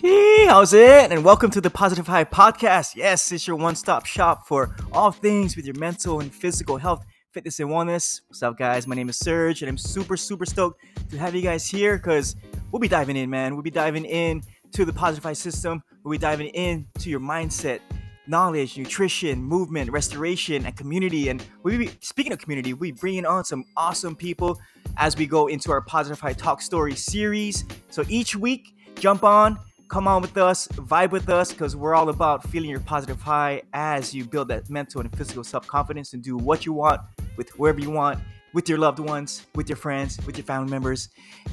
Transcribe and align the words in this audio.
How's 0.00 0.74
it? 0.74 1.10
And 1.10 1.24
welcome 1.24 1.50
to 1.50 1.60
the 1.60 1.70
Positive 1.70 2.06
High 2.06 2.24
Podcast. 2.24 2.94
Yes, 2.94 3.32
it's 3.32 3.48
your 3.48 3.56
one 3.56 3.74
stop 3.74 4.06
shop 4.06 4.46
for 4.46 4.76
all 4.92 5.10
things 5.10 5.56
with 5.56 5.64
your 5.64 5.74
mental 5.74 6.20
and 6.20 6.32
physical 6.32 6.76
health, 6.76 7.04
fitness, 7.32 7.58
and 7.58 7.68
wellness. 7.68 8.20
What's 8.28 8.42
up, 8.44 8.56
guys? 8.56 8.86
My 8.86 8.94
name 8.94 9.08
is 9.08 9.18
Serge, 9.18 9.62
and 9.62 9.68
I'm 9.68 9.76
super, 9.76 10.16
super 10.16 10.46
stoked 10.46 10.80
to 11.10 11.18
have 11.18 11.34
you 11.34 11.42
guys 11.42 11.66
here 11.66 11.96
because 11.96 12.36
we'll 12.70 12.78
be 12.78 12.86
diving 12.86 13.16
in, 13.16 13.28
man. 13.28 13.54
We'll 13.54 13.64
be 13.64 13.72
diving 13.72 14.04
in 14.04 14.42
to 14.72 14.84
the 14.84 14.92
Positive 14.92 15.24
High 15.24 15.32
system. 15.32 15.82
We'll 16.04 16.12
be 16.12 16.18
diving 16.18 16.48
in 16.48 16.86
to 17.00 17.10
your 17.10 17.20
mindset, 17.20 17.80
knowledge, 18.28 18.78
nutrition, 18.78 19.42
movement, 19.42 19.90
restoration, 19.90 20.64
and 20.64 20.76
community. 20.76 21.28
And 21.28 21.44
we 21.64 21.76
be 21.76 21.90
speaking 22.02 22.32
of 22.32 22.38
community, 22.38 22.72
we 22.72 22.92
bringing 22.92 23.26
on 23.26 23.44
some 23.44 23.64
awesome 23.76 24.14
people 24.14 24.60
as 24.96 25.16
we 25.16 25.26
go 25.26 25.48
into 25.48 25.72
our 25.72 25.80
Positive 25.80 26.20
High 26.20 26.34
Talk 26.34 26.62
Story 26.62 26.94
series. 26.94 27.64
So 27.90 28.04
each 28.08 28.36
week, 28.36 28.74
jump 29.00 29.24
on 29.24 29.58
come 29.88 30.06
on 30.06 30.22
with 30.22 30.36
us, 30.36 30.68
vibe 30.68 31.10
with 31.10 31.28
us, 31.28 31.52
because 31.52 31.74
we're 31.74 31.94
all 31.94 32.08
about 32.08 32.46
feeling 32.48 32.70
your 32.70 32.80
positive 32.80 33.20
high 33.20 33.62
as 33.72 34.14
you 34.14 34.24
build 34.24 34.48
that 34.48 34.68
mental 34.70 35.00
and 35.00 35.16
physical 35.16 35.42
self 35.42 35.66
confidence 35.66 36.12
and 36.12 36.22
do 36.22 36.36
what 36.36 36.66
you 36.66 36.72
want 36.72 37.00
with 37.36 37.50
whoever 37.50 37.80
you 37.80 37.90
want, 37.90 38.18
with 38.52 38.68
your 38.68 38.78
loved 38.78 38.98
ones, 38.98 39.46
with 39.54 39.68
your 39.68 39.76
friends, 39.76 40.18
with 40.26 40.36
your 40.36 40.44
family 40.44 40.70
members, 40.70 41.08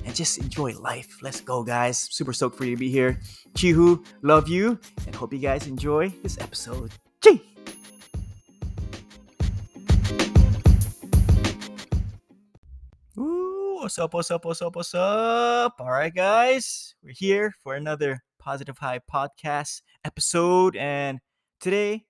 and 0.05 0.15
just 0.15 0.37
enjoy 0.37 0.73
life. 0.73 1.17
Let's 1.21 1.41
go, 1.41 1.63
guys. 1.63 1.97
Super 1.97 2.33
stoked 2.33 2.57
for 2.57 2.65
you 2.65 2.75
to 2.75 2.79
be 2.79 2.89
here. 2.89 3.19
Chihu, 3.53 4.05
love 4.21 4.47
you, 4.49 4.79
and 5.05 5.15
hope 5.15 5.33
you 5.33 5.39
guys 5.39 5.67
enjoy 5.67 6.09
this 6.21 6.37
episode. 6.39 6.91
Gee! 7.21 7.54
What's 13.85 13.99
up, 13.99 14.15
what's 14.15 14.31
up, 14.31 14.43
what's 14.45 14.63
up, 14.63 14.75
what's 14.75 14.95
up? 14.95 15.75
All 15.79 15.91
right, 15.91 16.11
guys, 16.11 16.95
we're 17.03 17.13
here 17.15 17.53
for 17.61 17.75
another 17.75 18.23
Positive 18.39 18.75
High 18.75 18.99
podcast 19.13 19.83
episode. 20.03 20.75
And 20.75 21.19
today 21.59 22.05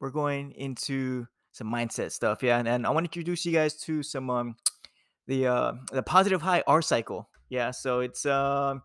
we're 0.00 0.10
going 0.10 0.50
into 0.56 1.26
some 1.52 1.72
mindset 1.72 2.10
stuff. 2.10 2.42
Yeah. 2.42 2.58
And, 2.58 2.66
and 2.66 2.84
I 2.84 2.90
want 2.90 3.04
to 3.04 3.16
introduce 3.16 3.46
you 3.46 3.52
guys 3.52 3.76
to 3.82 4.02
some, 4.02 4.28
um, 4.28 4.56
the, 5.28 5.46
uh, 5.46 5.74
the 5.92 6.02
positive 6.02 6.42
high 6.42 6.64
R 6.66 6.82
cycle. 6.82 7.30
Yeah. 7.48 7.70
So 7.70 8.00
it's, 8.00 8.26
um, 8.26 8.82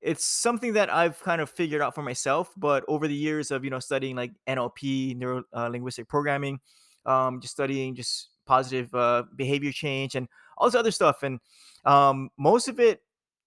it's 0.00 0.24
something 0.24 0.72
that 0.72 0.92
I've 0.92 1.20
kind 1.20 1.40
of 1.40 1.48
figured 1.48 1.80
out 1.80 1.94
for 1.94 2.02
myself, 2.02 2.52
but 2.56 2.84
over 2.88 3.06
the 3.06 3.14
years 3.14 3.52
of, 3.52 3.62
you 3.62 3.70
know, 3.70 3.78
studying 3.78 4.16
like 4.16 4.32
NLP, 4.48 5.16
neuro 5.16 5.44
uh, 5.56 5.68
linguistic 5.68 6.08
programming, 6.08 6.58
um, 7.06 7.40
just 7.40 7.52
studying 7.52 7.94
just 7.94 8.29
positive 8.50 8.94
uh, 8.94 9.22
behavior 9.36 9.72
change 9.72 10.16
and 10.16 10.28
all 10.58 10.66
this 10.66 10.80
other 10.82 10.90
stuff. 10.90 11.22
And 11.22 11.40
um, 11.84 12.30
most 12.36 12.68
of 12.68 12.80
it 12.80 13.00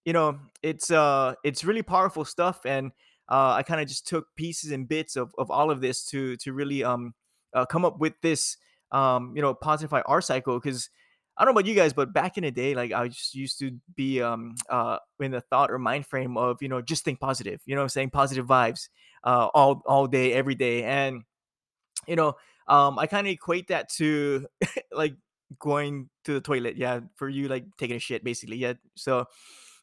you 0.05 0.13
know, 0.13 0.39
it's 0.61 0.91
uh 0.91 1.33
it's 1.43 1.63
really 1.63 1.81
powerful 1.81 2.25
stuff 2.25 2.65
and 2.65 2.91
uh, 3.29 3.53
I 3.53 3.63
kind 3.63 3.79
of 3.79 3.87
just 3.87 4.05
took 4.05 4.27
pieces 4.35 4.71
and 4.71 4.87
bits 4.87 5.15
of, 5.15 5.33
of 5.37 5.49
all 5.49 5.71
of 5.71 5.79
this 5.79 6.03
to 6.09 6.35
to 6.37 6.53
really 6.53 6.83
um 6.83 7.13
uh, 7.53 7.65
come 7.65 7.85
up 7.85 7.99
with 7.99 8.13
this 8.21 8.57
um 8.91 9.33
you 9.35 9.41
know 9.41 9.53
positive 9.53 9.93
R 10.05 10.21
cycle 10.21 10.59
because 10.59 10.89
I 11.37 11.45
don't 11.45 11.53
know 11.53 11.59
about 11.59 11.67
you 11.67 11.75
guys, 11.75 11.93
but 11.93 12.13
back 12.13 12.37
in 12.37 12.43
the 12.43 12.51
day, 12.51 12.75
like 12.75 12.91
I 12.91 13.07
just 13.07 13.33
used 13.33 13.59
to 13.59 13.71
be 13.95 14.21
um 14.21 14.55
uh 14.69 14.97
in 15.19 15.31
the 15.31 15.41
thought 15.41 15.71
or 15.71 15.79
mind 15.79 16.05
frame 16.05 16.37
of 16.37 16.61
you 16.61 16.69
know 16.69 16.81
just 16.81 17.05
think 17.05 17.19
positive, 17.19 17.61
you 17.65 17.75
know, 17.75 17.87
saying 17.87 18.09
positive 18.09 18.45
vibes 18.45 18.89
uh 19.23 19.47
all 19.53 19.81
all 19.85 20.07
day 20.07 20.33
every 20.33 20.55
day, 20.55 20.83
and 20.83 21.23
you 22.07 22.17
know 22.17 22.35
um 22.67 22.99
I 22.99 23.07
kind 23.07 23.27
of 23.27 23.31
equate 23.31 23.67
that 23.67 23.89
to 23.93 24.47
like 24.91 25.15
going 25.59 26.09
to 26.25 26.33
the 26.33 26.41
toilet, 26.41 26.77
yeah, 26.77 27.01
for 27.15 27.29
you 27.29 27.47
like 27.47 27.65
taking 27.77 27.95
a 27.95 27.99
shit 27.99 28.23
basically, 28.23 28.57
yeah. 28.57 28.73
So 28.95 29.27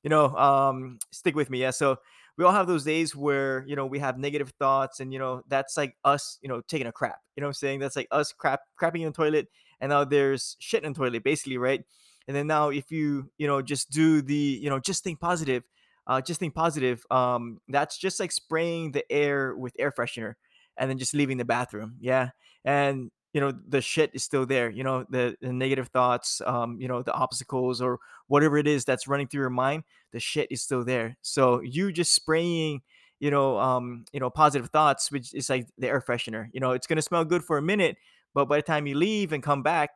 you 0.03 0.11
know, 0.11 0.35
um, 0.37 0.99
stick 1.13 1.35
with 1.35 1.51
me. 1.51 1.61
Yeah. 1.61 1.71
So 1.71 1.99
we 2.37 2.45
all 2.45 2.53
have 2.53 2.67
those 2.67 2.85
days 2.85 3.15
where, 3.15 3.65
you 3.67 3.77
know, 3.77 3.87
we 3.87 3.99
have 3.99 4.19
negative 4.19 4.53
thoughts 4.59 5.01
and, 5.01 5.13
you 5.13 5.19
know, 5.19 5.43
that's 5.49 5.77
like 5.77 5.97
us, 6.05 6.39
you 6.43 6.49
know, 6.49 6.63
taking 6.67 6.87
a 6.87 6.93
crap. 6.93 7.19
You 7.37 7.43
know 7.43 7.49
I'm 7.49 7.53
saying? 7.53 7.81
That's 7.81 7.97
like 7.97 8.09
us 8.11 8.33
crap 8.33 8.61
crapping 8.81 9.01
in 9.01 9.07
the 9.07 9.13
toilet. 9.13 9.49
And 9.81 9.91
now 9.91 10.05
there's 10.05 10.57
shit 10.59 10.85
in 10.85 10.93
the 10.93 10.99
toilet, 10.99 11.23
basically, 11.23 11.59
right? 11.59 11.85
And 12.27 12.37
then 12.37 12.47
now 12.47 12.71
if 12.71 12.91
you, 12.91 13.31
you 13.39 13.47
know, 13.47 13.61
just 13.63 13.91
do 13.91 14.23
the, 14.23 14.35
you 14.35 14.71
know, 14.71 14.79
just 14.79 15.05
think 15.05 15.21
positive, 15.21 15.65
uh, 16.07 16.21
just 16.21 16.41
think 16.41 16.55
positive. 16.55 17.05
Um, 17.11 17.59
that's 17.69 17.99
just 17.99 18.21
like 18.21 18.33
spraying 18.33 18.93
the 18.93 19.11
air 19.13 19.55
with 19.55 19.75
air 19.79 19.91
freshener 19.91 20.35
and 20.81 20.91
then 20.91 20.99
just 20.99 21.15
leaving 21.15 21.37
the 21.37 21.45
bathroom. 21.45 21.95
Yeah. 22.01 22.31
And 22.65 23.11
you 23.33 23.41
know 23.41 23.53
the 23.69 23.81
shit 23.81 24.11
is 24.13 24.25
still 24.25 24.45
there 24.45 24.71
you 24.71 24.83
know 24.83 25.05
the, 25.09 25.37
the 25.41 25.53
negative 25.53 25.89
thoughts 25.89 26.41
um 26.47 26.81
you 26.81 26.89
know 26.89 27.03
the 27.03 27.13
obstacles 27.13 27.81
or 27.81 27.99
whatever 28.27 28.57
it 28.59 28.67
is 28.67 28.85
that's 28.85 29.07
running 29.07 29.29
through 29.29 29.43
your 29.43 29.51
mind 29.51 29.85
the 30.13 30.21
shit 30.21 30.49
is 30.51 30.63
still 30.63 30.85
there 30.85 31.17
so 31.23 31.61
you 31.61 31.93
just 31.93 32.15
spraying 32.15 32.83
you 33.21 33.31
know 33.31 33.59
um 33.59 34.05
you 34.13 34.21
know 34.21 34.31
positive 34.31 34.71
thoughts 34.71 35.13
which 35.13 35.33
is 35.35 35.49
like 35.49 35.67
the 35.79 35.87
air 35.87 36.01
freshener 36.01 36.49
you 36.53 36.61
know 36.61 36.73
it's 36.73 36.87
going 36.87 36.97
to 36.97 37.03
smell 37.03 37.25
good 37.25 37.45
for 37.45 37.59
a 37.59 37.63
minute 37.63 37.97
but 38.35 38.47
by 38.47 38.57
the 38.57 38.63
time 38.63 38.87
you 38.87 38.97
leave 38.97 39.33
and 39.33 39.43
come 39.43 39.63
back 39.63 39.91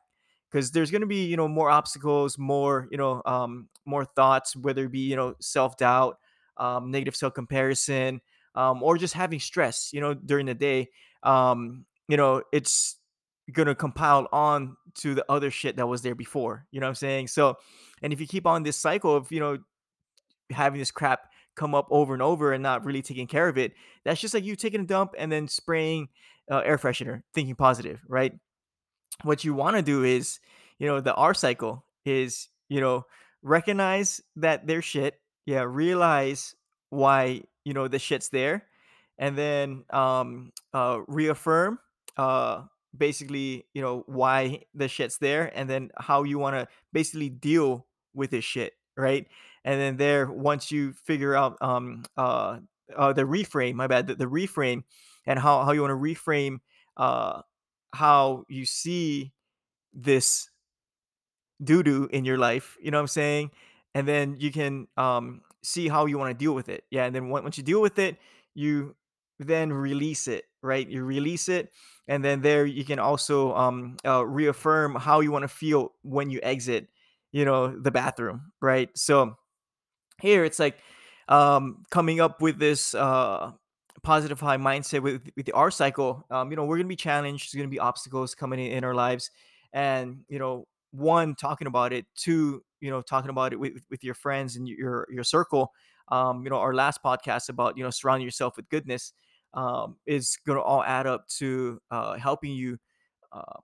because 0.51 0.71
there's 0.71 0.91
going 0.91 1.01
to 1.01 1.07
be 1.07 1.25
you 1.25 1.37
know 1.37 1.49
more 1.49 1.71
obstacles 1.71 2.39
more 2.39 2.87
you 2.91 2.99
know 2.99 3.21
um 3.27 3.69
more 3.85 4.05
thoughts 4.05 4.55
whether 4.55 4.85
it 4.85 4.93
be 4.93 5.01
you 5.01 5.17
know 5.17 5.35
self-doubt 5.41 6.19
um 6.57 6.91
negative 6.91 7.17
self-comparison 7.17 8.21
um 8.55 8.83
or 8.83 8.97
just 8.97 9.15
having 9.15 9.41
stress 9.41 9.91
you 9.93 10.01
know 10.01 10.15
during 10.15 10.47
the 10.47 10.55
day 10.55 10.89
um 11.23 11.85
you 12.09 12.17
know 12.17 12.43
it's 12.53 12.97
gonna 13.53 13.75
compile 13.75 14.27
on 14.33 14.77
to 14.95 15.15
the 15.15 15.25
other 15.29 15.51
shit 15.51 15.77
that 15.77 15.87
was 15.87 16.03
there 16.03 16.15
before. 16.15 16.67
You 16.71 16.81
know 16.81 16.87
what 16.87 16.91
I'm 16.91 16.95
saying? 16.97 17.29
So, 17.29 17.57
and 18.03 18.13
if 18.13 18.21
you 18.21 18.27
keep 18.27 18.47
on 18.47 18.63
this 18.63 18.77
cycle 18.77 19.15
of 19.15 19.31
you 19.31 19.41
know 19.41 19.59
having 20.51 20.79
this 20.79 20.91
crap 20.91 21.29
come 21.57 21.75
up 21.75 21.87
over 21.91 22.15
and 22.15 22.23
over 22.23 22.53
and 22.53 22.63
not 22.63 22.85
really 22.85 23.03
taking 23.03 23.27
care 23.27 23.49
of 23.49 23.59
it, 23.59 23.73
that's 24.05 24.21
just 24.21 24.35
like 24.35 24.45
you 24.45 24.57
taking 24.57 24.81
a 24.81 24.87
dump 24.87 25.15
and 25.19 25.31
then 25.31 25.49
spraying 25.49 26.09
uh, 26.51 26.59
air 26.59 26.79
freshener, 26.79 27.23
thinking 27.33 27.55
positive, 27.55 28.01
right? 28.09 28.33
What 29.23 29.45
you 29.45 29.55
want 29.55 29.77
to 29.77 29.83
do 29.83 30.05
is, 30.05 30.41
you 30.79 30.87
know, 30.87 31.01
the 31.01 31.15
R 31.15 31.35
cycle 31.35 31.85
is, 32.05 32.49
you 32.69 32.81
know, 32.81 33.07
recognize 33.43 34.21
that 34.37 34.67
there's 34.67 34.85
shit. 34.85 35.21
Yeah, 35.47 35.65
realize 35.69 36.55
why 36.91 37.43
you 37.65 37.75
know 37.75 37.89
the 37.89 37.99
shit's 37.99 38.29
there, 38.29 38.65
and 39.19 39.37
then 39.37 39.85
um, 39.91 40.53
uh, 40.73 41.01
reaffirm 41.07 41.79
uh, 42.17 42.63
basically 42.97 43.67
you 43.75 43.83
know 43.83 44.05
why 44.07 44.63
the 44.75 44.89
shit's 44.89 45.19
there 45.19 45.51
and 45.55 45.69
then 45.69 45.91
how 45.99 46.23
you 46.23 46.39
want 46.39 46.57
to 46.57 46.69
basically 46.93 47.29
deal 47.29 47.87
with 48.15 48.31
this 48.31 48.45
shit 48.45 48.75
right? 48.97 49.27
And 49.65 49.81
then 49.81 49.97
there 49.97 50.31
once 50.31 50.71
you 50.71 50.93
figure 50.93 51.35
out 51.35 51.57
um 51.61 52.05
uh, 52.17 52.59
uh 52.97 53.13
the 53.13 53.23
reframe 53.23 53.75
my 53.75 53.87
bad 53.87 54.07
the, 54.07 54.15
the 54.15 54.27
reframe 54.27 54.85
and 55.27 55.39
how 55.39 55.65
how 55.65 55.73
you 55.73 55.81
want 55.81 55.91
to 55.91 55.97
reframe 55.97 56.59
uh 56.97 57.41
how 57.95 58.45
you 58.49 58.67
see 58.67 59.33
this 59.93 60.51
doo-doo 61.63 62.09
in 62.13 62.25
your 62.25 62.37
life 62.37 62.77
you 62.83 62.91
know 62.91 62.99
what 62.99 63.03
i'm 63.03 63.09
saying? 63.09 63.51
And 63.95 64.09
then 64.09 64.37
you 64.39 64.51
can 64.51 64.89
um 64.97 65.43
see 65.65 65.89
how 65.89 66.07
you 66.07 66.19
want 66.19 66.31
to 66.31 66.45
deal 66.45 66.55
with 66.55 66.69
it 66.69 66.85
yeah 66.91 67.05
and 67.05 67.15
then 67.15 67.29
once 67.29 67.57
you 67.57 67.65
deal 67.65 67.81
with 67.81 67.99
it 67.99 68.17
you 68.55 68.95
then 69.39 69.73
release 69.73 70.29
it 70.29 70.45
right? 70.65 70.89
You 70.89 71.05
release 71.05 71.49
it 71.49 71.71
and 72.09 72.25
then 72.25 72.41
there 72.41 72.65
you 72.65 72.85
can 72.85 72.99
also 72.99 73.55
um, 73.55 73.97
uh, 74.05 74.27
reaffirm 74.27 74.95
how 74.95 75.21
you 75.21 75.31
want 75.31 75.43
to 75.43 75.49
feel 75.49 75.93
when 76.03 76.31
you 76.31 76.41
exit 76.43 76.89
you 77.33 77.45
know 77.45 77.69
the 77.69 77.91
bathroom 77.91 78.53
right? 78.61 78.89
So 78.97 79.37
here 80.21 80.45
it's 80.45 80.59
like 80.59 80.79
um, 81.29 81.85
coming 81.91 82.21
up 82.21 82.41
with 82.41 82.59
this 82.59 82.95
uh, 82.95 83.53
positive 84.03 84.41
high 84.41 84.57
mindset 84.57 85.03
with, 85.03 85.23
with 85.37 85.47
the 85.47 85.53
R 85.53 85.71
cycle 85.71 86.25
um, 86.31 86.51
you 86.51 86.57
know 86.57 86.65
we're 86.65 86.77
gonna 86.77 86.89
be 86.89 86.97
challenged 86.97 87.53
there's 87.53 87.61
gonna 87.61 87.69
be 87.69 87.79
obstacles 87.79 88.35
coming 88.35 88.59
in, 88.59 88.73
in 88.73 88.85
our 88.85 88.95
lives 88.95 89.31
and 89.73 90.21
you 90.29 90.39
know 90.39 90.67
one 90.93 91.35
talking 91.35 91.67
about 91.67 91.93
it 91.93 92.07
two 92.15 92.63
you 92.85 92.91
know 92.91 93.01
talking 93.01 93.31
about 93.31 93.53
it 93.53 93.59
with, 93.59 93.73
with 93.91 94.05
your 94.05 94.15
friends 94.15 94.57
and 94.57 94.69
your 94.69 95.07
your 95.11 95.25
circle 95.25 95.73
um, 96.09 96.45
you 96.45 96.51
know 96.51 96.59
our 96.59 96.75
last 96.75 97.03
podcast 97.03 97.49
about 97.49 97.77
you 97.77 97.83
know 97.83 97.91
surrounding 97.91 98.27
yourself 98.27 98.57
with 98.57 98.69
goodness 98.69 99.13
um, 99.55 99.97
is 100.07 100.37
going 100.47 100.59
to 100.59 100.63
all 100.63 100.83
add 100.83 101.07
up 101.07 101.27
to 101.29 101.81
uh, 101.91 102.15
helping 102.19 102.53
you 102.53 102.77
uh, 103.33 103.61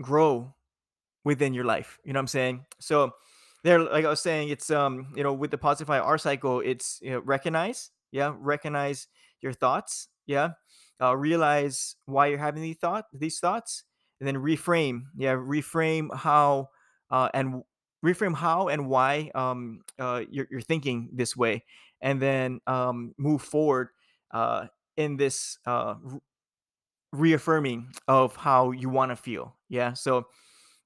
grow 0.00 0.54
within 1.24 1.52
your 1.52 1.64
life. 1.64 1.98
You 2.04 2.12
know 2.12 2.18
what 2.18 2.22
I'm 2.22 2.28
saying? 2.28 2.64
So 2.80 3.12
there, 3.64 3.80
like 3.80 4.04
I 4.04 4.08
was 4.08 4.20
saying, 4.20 4.48
it's 4.48 4.70
um, 4.70 5.12
you 5.16 5.22
know, 5.22 5.32
with 5.32 5.50
the 5.50 5.58
positive 5.58 5.90
R 5.90 6.18
cycle, 6.18 6.60
it's 6.60 7.00
you 7.02 7.10
know, 7.10 7.18
recognize, 7.20 7.90
yeah, 8.12 8.32
recognize 8.38 9.08
your 9.40 9.52
thoughts, 9.52 10.08
yeah, 10.26 10.50
uh, 11.02 11.16
realize 11.16 11.96
why 12.06 12.28
you're 12.28 12.38
having 12.38 12.62
these 12.62 12.78
thought 12.78 13.06
these 13.12 13.38
thoughts, 13.40 13.84
and 14.20 14.26
then 14.26 14.36
reframe, 14.36 15.02
yeah, 15.16 15.34
reframe 15.34 16.14
how 16.16 16.68
uh, 17.10 17.28
and 17.34 17.62
reframe 18.04 18.34
how 18.34 18.68
and 18.68 18.88
why 18.88 19.30
um, 19.34 19.80
uh, 19.98 20.22
you're, 20.30 20.46
you're 20.50 20.60
thinking 20.60 21.10
this 21.12 21.36
way, 21.36 21.64
and 22.00 22.20
then 22.20 22.60
um, 22.66 23.14
move 23.18 23.42
forward 23.42 23.88
uh, 24.32 24.66
in 24.96 25.16
this 25.16 25.58
uh, 25.66 25.94
reaffirming 27.12 27.88
of 28.06 28.36
how 28.36 28.70
you 28.70 28.88
want 28.88 29.10
to 29.10 29.16
feel. 29.16 29.56
Yeah. 29.68 29.94
So 29.94 30.26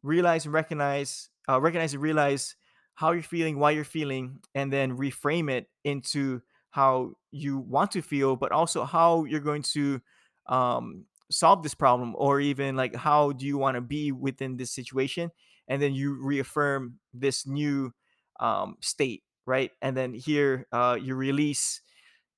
realize 0.03 0.44
and 0.44 0.55
recognize, 0.55 1.29
uh, 1.49 1.61
recognize 1.61 1.94
and 1.94 2.03
realize 2.03 2.56
how 2.94 3.12
you're 3.12 3.23
feeling, 3.23 3.58
why 3.58 3.73
you're 3.73 3.85
feeling, 3.85 4.38
and 4.55 4.73
then 4.73 4.97
reframe 4.97 5.50
it 5.50 5.67
into 5.85 6.41
how 6.70 7.12
you 7.31 7.58
want 7.58 7.91
to 7.93 8.03
feel, 8.03 8.37
but 8.37 8.53
also 8.53 8.85
how 8.85 9.25
you're 9.25 9.41
going 9.41 9.62
to 9.62 10.00
um, 10.47 11.05
solve 11.31 11.62
this 11.62 11.75
problem, 11.75 12.15
or 12.17 12.41
even 12.41 12.76
like 12.76 12.94
how 12.94 13.32
do 13.32 13.47
you 13.47 13.58
want 13.58 13.76
to 13.76 13.81
be 13.81 14.12
within 14.12 14.56
this 14.56 14.70
situation, 14.70 15.31
and 15.69 15.81
then 15.81 15.94
you 15.94 16.14
reaffirm 16.23 16.99
this 17.12 17.47
new 17.47 17.93
um, 18.41 18.76
state, 18.81 19.23
right? 19.47 19.70
And 19.81 19.97
then 19.97 20.14
here 20.14 20.67
uh, 20.73 20.99
you 21.00 21.14
release 21.14 21.81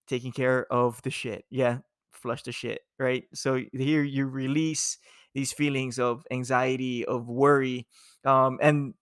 taking 0.06 0.32
care 0.32 0.70
of 0.72 1.00
the 1.02 1.10
shit. 1.10 1.44
Yeah, 1.50 1.78
flush 2.12 2.42
the 2.42 2.52
shit, 2.52 2.80
right? 2.98 3.24
So 3.34 3.60
here 3.72 4.02
you 4.02 4.26
release 4.26 4.98
these 5.34 5.52
feelings 5.52 5.98
of 5.98 6.24
anxiety, 6.30 7.04
of 7.04 7.28
worry, 7.28 7.86
um, 8.24 8.58
and 8.62 8.94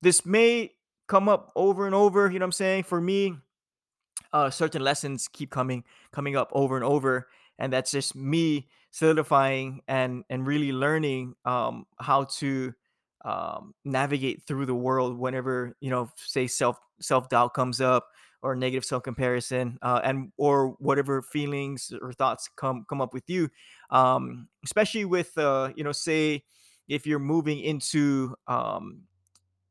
this 0.00 0.26
may 0.26 0.72
come 1.06 1.28
up 1.28 1.52
over 1.54 1.86
and 1.86 1.94
over. 1.94 2.30
You 2.30 2.38
know 2.38 2.44
what 2.44 2.48
I'm 2.48 2.52
saying? 2.52 2.82
For 2.84 3.00
me, 3.00 3.34
uh, 4.32 4.50
certain 4.50 4.82
lessons 4.82 5.28
keep 5.28 5.50
coming 5.50 5.84
coming 6.10 6.36
up 6.36 6.50
over 6.52 6.76
and 6.76 6.84
over, 6.84 7.28
and 7.58 7.72
that's 7.72 7.92
just 7.92 8.16
me 8.16 8.68
solidifying 8.90 9.82
and 9.88 10.24
and 10.28 10.46
really 10.46 10.72
learning 10.72 11.34
um, 11.44 11.86
how 11.98 12.24
to 12.24 12.74
um, 13.24 13.74
navigate 13.84 14.42
through 14.46 14.66
the 14.66 14.74
world 14.74 15.18
whenever 15.18 15.76
you 15.80 15.90
know, 15.90 16.10
say 16.16 16.46
self 16.46 16.78
self 17.00 17.28
doubt 17.28 17.54
comes 17.54 17.80
up 17.80 18.08
or 18.42 18.56
negative 18.56 18.84
self 18.84 19.02
comparison, 19.02 19.78
uh, 19.82 20.00
and 20.04 20.32
or 20.36 20.70
whatever 20.78 21.22
feelings 21.22 21.92
or 22.00 22.12
thoughts 22.12 22.48
come 22.56 22.84
come 22.88 23.00
up 23.00 23.14
with 23.14 23.28
you, 23.28 23.48
um, 23.90 24.48
especially 24.64 25.04
with 25.04 25.36
uh, 25.38 25.72
you 25.76 25.84
know, 25.84 25.92
say 25.92 26.44
if 26.88 27.06
you're 27.06 27.18
moving 27.18 27.60
into 27.60 28.34
um, 28.48 29.02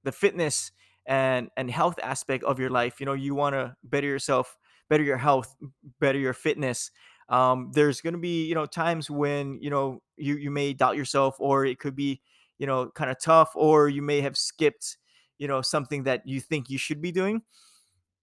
the 0.03 0.11
fitness 0.11 0.71
and 1.05 1.49
and 1.57 1.69
health 1.69 1.99
aspect 2.03 2.43
of 2.43 2.59
your 2.59 2.69
life 2.69 2.99
you 2.99 3.05
know 3.05 3.13
you 3.13 3.33
want 3.33 3.53
to 3.53 3.75
better 3.83 4.07
yourself 4.07 4.57
better 4.89 5.03
your 5.03 5.17
health 5.17 5.55
better 5.99 6.19
your 6.19 6.33
fitness 6.33 6.91
um, 7.29 7.71
there's 7.73 8.01
going 8.01 8.13
to 8.13 8.19
be 8.19 8.45
you 8.45 8.53
know 8.53 8.65
times 8.65 9.09
when 9.09 9.59
you 9.61 9.69
know 9.69 10.01
you 10.17 10.35
you 10.35 10.51
may 10.51 10.73
doubt 10.73 10.95
yourself 10.95 11.35
or 11.39 11.65
it 11.65 11.79
could 11.79 11.95
be 11.95 12.21
you 12.61 12.67
know 12.67 12.89
kind 12.91 13.09
of 13.09 13.19
tough 13.19 13.51
or 13.55 13.89
you 13.89 14.03
may 14.03 14.21
have 14.21 14.37
skipped 14.37 14.97
you 15.39 15.47
know 15.47 15.63
something 15.63 16.03
that 16.03 16.21
you 16.27 16.39
think 16.39 16.69
you 16.69 16.77
should 16.77 17.01
be 17.01 17.11
doing 17.11 17.41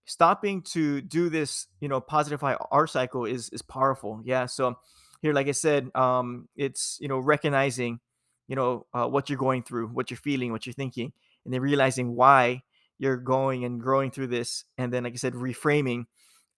stopping 0.07 0.63
to 0.63 1.03
do 1.03 1.29
this 1.29 1.67
you 1.81 1.89
know 1.89 2.01
positive 2.01 2.43
r 2.71 2.87
cycle 2.87 3.25
is 3.25 3.51
is 3.51 3.63
powerful 3.63 4.23
yeah 4.25 4.47
so 4.47 4.79
here 5.23 5.33
like 5.33 5.49
i 5.49 5.53
said 5.53 5.91
um 5.97 6.49
it's 6.55 6.99
you 7.01 7.09
know 7.09 7.19
recognizing 7.19 7.99
you 8.47 8.55
know 8.55 8.87
uh, 8.95 9.09
what 9.09 9.29
you're 9.29 9.39
going 9.39 9.63
through 9.65 9.89
what 9.89 10.09
you're 10.09 10.17
feeling 10.17 10.53
what 10.53 10.65
you're 10.65 10.73
thinking 10.73 11.13
and 11.45 11.53
then 11.53 11.61
realizing 11.61 12.15
why 12.15 12.63
you're 13.01 13.17
going 13.17 13.65
and 13.65 13.81
growing 13.81 14.11
through 14.11 14.29
this 14.29 14.65
and 14.79 14.93
then 14.93 15.03
like 15.03 15.15
i 15.15 15.17
said 15.17 15.35
reframing 15.35 16.05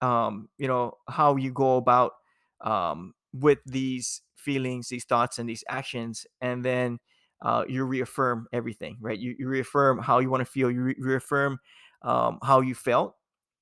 um 0.03 0.47
you 0.59 0.67
know 0.67 0.93
how 1.09 1.35
you 1.35 1.51
go 1.51 1.77
about 1.77 2.13
um 2.61 3.15
with 3.33 3.57
these 3.65 4.21
feelings 4.35 4.87
these 4.89 5.03
thoughts 5.05 5.39
and 5.39 5.49
these 5.49 5.63
actions 5.67 6.27
and 6.41 6.63
then 6.63 6.99
uh, 7.41 7.63
you 7.67 7.83
reaffirm 7.83 8.47
everything 8.53 8.97
right 9.01 9.19
you, 9.19 9.35
you 9.37 9.47
reaffirm 9.47 9.99
how 9.99 10.19
you 10.19 10.29
want 10.29 10.41
to 10.41 10.45
feel 10.45 10.69
you 10.71 10.81
re- 10.81 10.95
reaffirm 10.99 11.59
um, 12.03 12.39
how 12.43 12.61
you 12.61 12.75
felt 12.75 13.15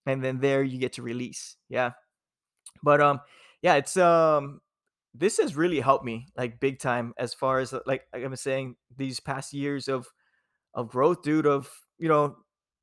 and 0.06 0.24
then 0.24 0.40
there 0.40 0.64
you 0.64 0.80
get 0.80 0.94
to 0.94 1.02
release 1.02 1.58
yeah 1.70 1.92
but 2.84 3.02
um 3.02 3.20
yeah 3.62 3.76
it's 3.76 3.98
um 3.98 4.62
this 5.14 5.38
has 5.38 5.56
really 5.56 5.80
helped 5.80 6.06
me 6.06 6.28
like 6.38 6.60
big 6.60 6.80
time 6.80 7.14
as 7.18 7.34
far 7.34 7.60
as 7.60 7.74
like, 7.74 8.06
like 8.14 8.24
i'm 8.24 8.36
saying 8.36 8.76
these 8.98 9.20
past 9.20 9.54
years 9.54 9.88
of 9.88 10.08
of 10.74 10.90
growth, 10.90 11.22
dude, 11.24 11.46
of, 11.46 11.70
you 11.98 12.08
know, 12.08 12.38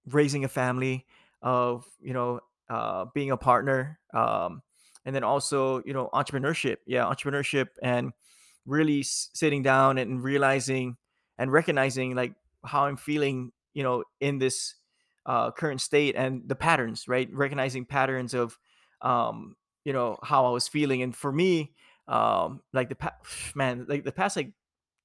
raising 0.06 0.44
a 0.44 0.48
family, 0.48 1.06
of, 1.42 1.86
you 2.00 2.12
know, 2.12 2.40
uh, 2.68 3.06
being 3.14 3.30
a 3.30 3.36
partner, 3.36 3.98
um, 4.12 4.62
and 5.04 5.14
then 5.14 5.22
also, 5.22 5.82
you 5.84 5.92
know, 5.92 6.10
entrepreneurship. 6.12 6.78
Yeah, 6.86 7.04
entrepreneurship 7.04 7.68
and 7.82 8.12
really 8.66 9.02
sitting 9.02 9.62
down 9.62 9.98
and 9.98 10.22
realizing 10.22 10.96
and 11.38 11.52
recognizing 11.52 12.14
like 12.14 12.34
how 12.64 12.84
I'm 12.86 12.96
feeling, 12.96 13.52
you 13.74 13.82
know, 13.82 14.04
in 14.20 14.38
this 14.38 14.74
uh, 15.24 15.50
current 15.50 15.80
state 15.80 16.14
and 16.16 16.42
the 16.48 16.54
patterns, 16.56 17.08
right? 17.08 17.28
Recognizing 17.32 17.84
patterns 17.84 18.34
of, 18.34 18.58
um, 19.02 19.56
you 19.84 19.92
know, 19.92 20.18
how 20.22 20.46
I 20.46 20.50
was 20.50 20.68
feeling. 20.68 21.02
And 21.02 21.14
for 21.14 21.32
me, 21.32 21.72
um, 22.08 22.60
like 22.72 22.88
the 22.88 22.94
pa- 22.96 23.16
man, 23.54 23.86
like 23.88 24.04
the 24.04 24.12
past 24.12 24.36
like 24.36 24.52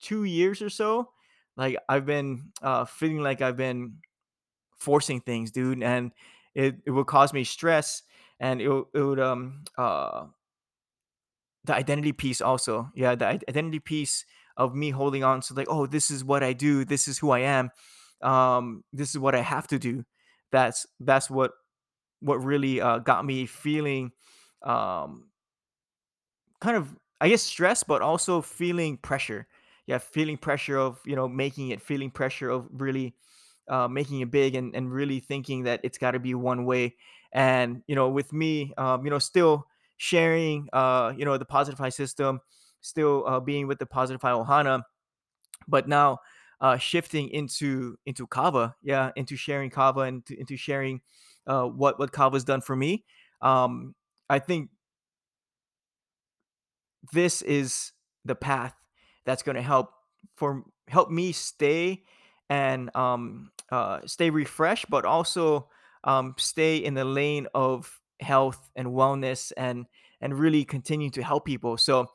two 0.01 0.23
years 0.23 0.61
or 0.61 0.69
so, 0.69 1.09
like 1.57 1.77
I've 1.89 2.05
been 2.05 2.51
uh, 2.61 2.85
feeling 2.85 3.21
like 3.21 3.41
I've 3.41 3.57
been 3.57 3.97
forcing 4.77 5.21
things, 5.21 5.51
dude, 5.51 5.83
and 5.83 6.11
it, 6.55 6.75
it 6.85 6.91
would 6.91 7.07
cause 7.07 7.33
me 7.33 7.43
stress, 7.43 8.03
and 8.39 8.61
it, 8.61 8.69
it 8.93 9.01
would 9.01 9.19
um 9.19 9.63
uh 9.77 10.25
the 11.65 11.75
identity 11.75 12.11
piece 12.11 12.41
also, 12.41 12.89
yeah, 12.95 13.15
the 13.15 13.27
identity 13.27 13.79
piece 13.79 14.25
of 14.57 14.75
me 14.75 14.89
holding 14.91 15.23
on 15.23 15.41
to 15.41 15.53
like, 15.53 15.67
oh, 15.69 15.85
this 15.85 16.11
is 16.11 16.23
what 16.23 16.43
I 16.43 16.53
do, 16.53 16.85
this 16.85 17.07
is 17.07 17.19
who 17.19 17.31
I 17.31 17.39
am, 17.39 17.71
um, 18.21 18.83
this 18.93 19.09
is 19.09 19.19
what 19.19 19.35
I 19.35 19.41
have 19.41 19.67
to 19.67 19.79
do. 19.79 20.03
That's 20.51 20.85
that's 20.99 21.29
what 21.29 21.51
what 22.19 22.43
really 22.43 22.81
uh, 22.81 22.99
got 22.99 23.25
me 23.25 23.45
feeling 23.45 24.11
um 24.63 25.25
kind 26.59 26.77
of 26.77 26.95
I 27.19 27.29
guess 27.29 27.43
stress, 27.43 27.83
but 27.83 28.01
also 28.01 28.41
feeling 28.41 28.97
pressure. 28.97 29.47
Yeah, 29.85 29.97
feeling 29.97 30.37
pressure 30.37 30.77
of 30.77 30.99
you 31.05 31.15
know 31.15 31.27
making 31.27 31.69
it, 31.69 31.81
feeling 31.81 32.11
pressure 32.11 32.49
of 32.49 32.67
really 32.71 33.15
uh, 33.67 33.87
making 33.87 34.21
it 34.21 34.31
big, 34.31 34.55
and 34.55 34.75
and 34.75 34.91
really 34.91 35.19
thinking 35.19 35.63
that 35.63 35.81
it's 35.83 35.97
got 35.97 36.11
to 36.11 36.19
be 36.19 36.33
one 36.33 36.65
way. 36.65 36.95
And 37.33 37.83
you 37.87 37.95
know, 37.95 38.09
with 38.09 38.33
me, 38.33 38.73
um, 38.77 39.05
you 39.05 39.11
know, 39.11 39.19
still 39.19 39.67
sharing, 40.01 40.67
uh, 40.73 41.13
you 41.15 41.25
know, 41.25 41.37
the 41.37 41.45
positive 41.45 41.77
high 41.77 41.89
system, 41.89 42.39
still 42.81 43.23
uh, 43.27 43.39
being 43.39 43.67
with 43.67 43.77
the 43.77 43.85
positive 43.85 44.19
high 44.19 44.31
ohana, 44.31 44.81
but 45.67 45.87
now 45.87 46.17
uh, 46.59 46.75
shifting 46.75 47.29
into 47.29 47.95
into 48.07 48.25
kava, 48.25 48.75
yeah, 48.81 49.11
into 49.15 49.35
sharing 49.35 49.69
kava 49.69 50.01
and 50.01 50.23
into, 50.27 50.39
into 50.39 50.57
sharing 50.57 51.01
uh, 51.45 51.65
what 51.65 51.99
what 51.99 52.11
kava's 52.11 52.43
done 52.43 52.61
for 52.61 52.75
me. 52.75 53.05
Um, 53.43 53.93
I 54.27 54.39
think 54.39 54.71
this 57.13 57.43
is 57.43 57.91
the 58.25 58.33
path 58.35 58.73
that's 59.25 59.43
going 59.43 59.55
to 59.55 59.61
help 59.61 59.91
for 60.35 60.63
help 60.87 61.11
me 61.11 61.31
stay 61.31 62.01
and 62.49 62.95
um 62.95 63.51
uh 63.71 63.99
stay 64.05 64.29
refreshed 64.29 64.89
but 64.89 65.05
also 65.05 65.69
um 66.03 66.35
stay 66.37 66.77
in 66.77 66.93
the 66.93 67.05
lane 67.05 67.47
of 67.53 68.00
health 68.21 68.71
and 68.75 68.89
wellness 68.89 69.51
and 69.57 69.85
and 70.21 70.37
really 70.39 70.63
continue 70.65 71.09
to 71.11 71.23
help 71.23 71.45
people. 71.45 71.77
So 71.77 72.07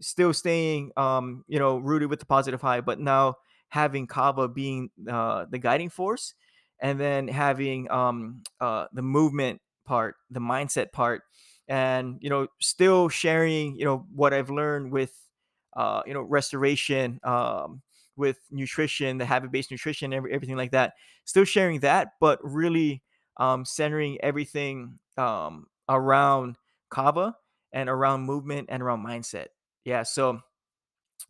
still 0.00 0.32
staying 0.34 0.90
um 0.96 1.44
you 1.48 1.58
know 1.58 1.78
rooted 1.78 2.10
with 2.10 2.18
the 2.18 2.26
positive 2.26 2.60
high 2.60 2.80
but 2.80 2.98
now 2.98 3.36
having 3.68 4.06
kava 4.06 4.48
being 4.48 4.90
uh 5.08 5.46
the 5.50 5.58
guiding 5.58 5.88
force 5.88 6.34
and 6.80 6.98
then 6.98 7.28
having 7.28 7.90
um 7.90 8.42
uh 8.60 8.86
the 8.92 9.02
movement 9.02 9.60
part 9.84 10.16
the 10.30 10.40
mindset 10.40 10.92
part 10.92 11.22
and 11.68 12.18
you 12.20 12.28
know 12.28 12.48
still 12.60 13.08
sharing 13.08 13.76
you 13.76 13.84
know 13.84 14.06
what 14.12 14.34
i've 14.34 14.50
learned 14.50 14.90
with 14.92 15.28
uh 15.76 16.02
you 16.06 16.12
know 16.14 16.22
restoration 16.22 17.20
um 17.22 17.82
with 18.16 18.38
nutrition 18.50 19.18
the 19.18 19.24
habit 19.24 19.50
based 19.50 19.70
nutrition 19.70 20.12
every, 20.12 20.32
everything 20.32 20.56
like 20.56 20.72
that 20.72 20.94
still 21.24 21.44
sharing 21.44 21.80
that 21.80 22.12
but 22.20 22.38
really 22.42 23.02
um 23.38 23.64
centering 23.64 24.18
everything 24.22 24.98
um 25.16 25.66
around 25.88 26.56
kava 26.90 27.36
and 27.72 27.88
around 27.88 28.22
movement 28.22 28.68
and 28.70 28.82
around 28.82 29.04
mindset. 29.04 29.48
Yeah 29.84 30.02
so 30.04 30.40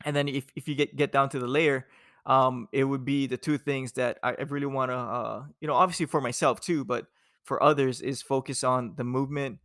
and 0.04 0.14
then 0.14 0.28
if, 0.28 0.46
if 0.56 0.68
you 0.68 0.74
get 0.74 0.96
get 0.96 1.12
down 1.12 1.28
to 1.30 1.38
the 1.38 1.46
layer 1.46 1.86
um 2.26 2.68
it 2.72 2.84
would 2.84 3.04
be 3.04 3.26
the 3.26 3.36
two 3.36 3.58
things 3.58 3.92
that 3.92 4.18
i, 4.22 4.30
I 4.30 4.42
really 4.42 4.66
want 4.66 4.90
to 4.90 4.96
uh 4.96 5.44
you 5.60 5.68
know 5.68 5.74
obviously 5.74 6.06
for 6.06 6.20
myself 6.20 6.60
too 6.60 6.84
but 6.84 7.06
for 7.44 7.62
others 7.62 8.00
is 8.00 8.22
focus 8.22 8.62
on 8.62 8.94
the 8.96 9.04
movement 9.04 9.58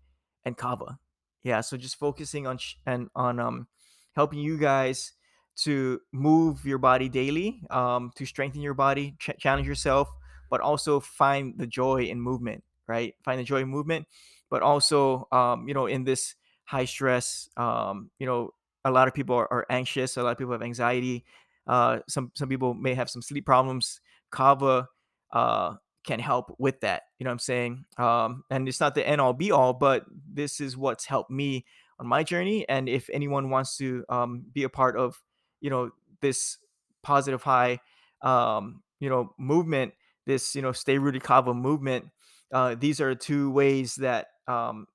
and 0.46 0.58
kava. 0.58 0.98
Yeah 1.44 1.62
so 1.62 1.78
just 1.78 1.98
focusing 1.98 2.48
on 2.48 2.58
sh- 2.58 2.76
and 2.86 3.10
on 3.16 3.40
um 3.40 3.68
helping 4.16 4.40
you 4.40 4.58
guys 4.58 5.14
to 5.58 6.02
move 6.12 6.66
your 6.66 6.78
body 6.78 7.10
daily 7.10 7.62
um 7.70 8.12
to 8.16 8.26
strengthen 8.26 8.62
your 8.62 8.74
body 8.74 9.16
ch- 9.20 9.38
challenge 9.38 9.68
yourself 9.68 10.10
but 10.50 10.62
also 10.62 11.00
find 11.00 11.58
the 11.58 11.68
joy 11.68 12.04
in 12.04 12.20
movement 12.20 12.64
right 12.88 13.16
find 13.24 13.40
the 13.40 13.44
joy 13.44 13.62
in 13.62 13.68
movement 13.68 14.08
but 14.50 14.62
also 14.62 15.28
um 15.32 15.68
you 15.68 15.74
know 15.74 15.86
in 15.86 16.04
this 16.04 16.36
high 16.66 16.86
stress 16.86 17.50
um 17.58 18.10
you 18.20 18.26
know 18.26 18.52
a 18.88 18.92
lot 18.92 19.08
of 19.08 19.14
people 19.14 19.36
are, 19.36 19.52
are 19.52 19.66
anxious. 19.70 20.18
A 20.18 20.24
lot 20.24 20.32
of 20.32 20.38
people 20.38 20.54
have 20.54 20.62
anxiety. 20.62 21.26
Uh, 21.68 22.00
some 22.08 22.32
some 22.34 22.50
people 22.50 22.74
may 22.74 22.94
have 22.94 23.10
some 23.10 23.22
sleep 23.22 23.46
problems. 23.46 24.00
Kava 24.32 24.88
uh, 25.32 25.76
can 26.06 26.20
help 26.20 26.56
with 26.58 26.80
that. 26.82 27.04
You 27.20 27.26
know 27.26 27.30
what 27.30 27.34
I'm 27.34 27.40
saying? 27.40 27.86
Um, 27.98 28.44
and 28.50 28.68
it's 28.68 28.80
not 28.80 28.96
the 28.96 29.08
end 29.08 29.22
all 29.22 29.34
be 29.34 29.52
all, 29.52 29.74
but 29.74 30.06
this 30.34 30.62
is 30.62 30.78
what's 30.78 31.06
helped 31.06 31.30
me 31.30 31.66
on 32.00 32.08
my 32.08 32.24
journey. 32.24 32.68
And 32.70 32.88
if 32.88 33.10
anyone 33.12 33.50
wants 33.50 33.78
to 33.78 34.06
um, 34.10 34.46
be 34.54 34.64
a 34.64 34.70
part 34.70 34.98
of, 34.98 35.22
you 35.60 35.70
know, 35.70 35.92
this 36.22 36.58
positive 37.04 37.44
high, 37.44 37.80
um, 38.22 38.84
you 39.00 39.10
know, 39.10 39.34
movement, 39.38 39.94
this 40.28 40.56
you 40.56 40.62
know, 40.62 40.72
stay 40.72 41.00
rooted 41.00 41.24
Kava 41.24 41.56
movement. 41.56 42.06
Uh, 42.54 42.76
these 42.76 43.02
are 43.02 43.16
two 43.16 43.50
ways 43.50 43.96
that 43.96 44.28
um, 44.48 44.86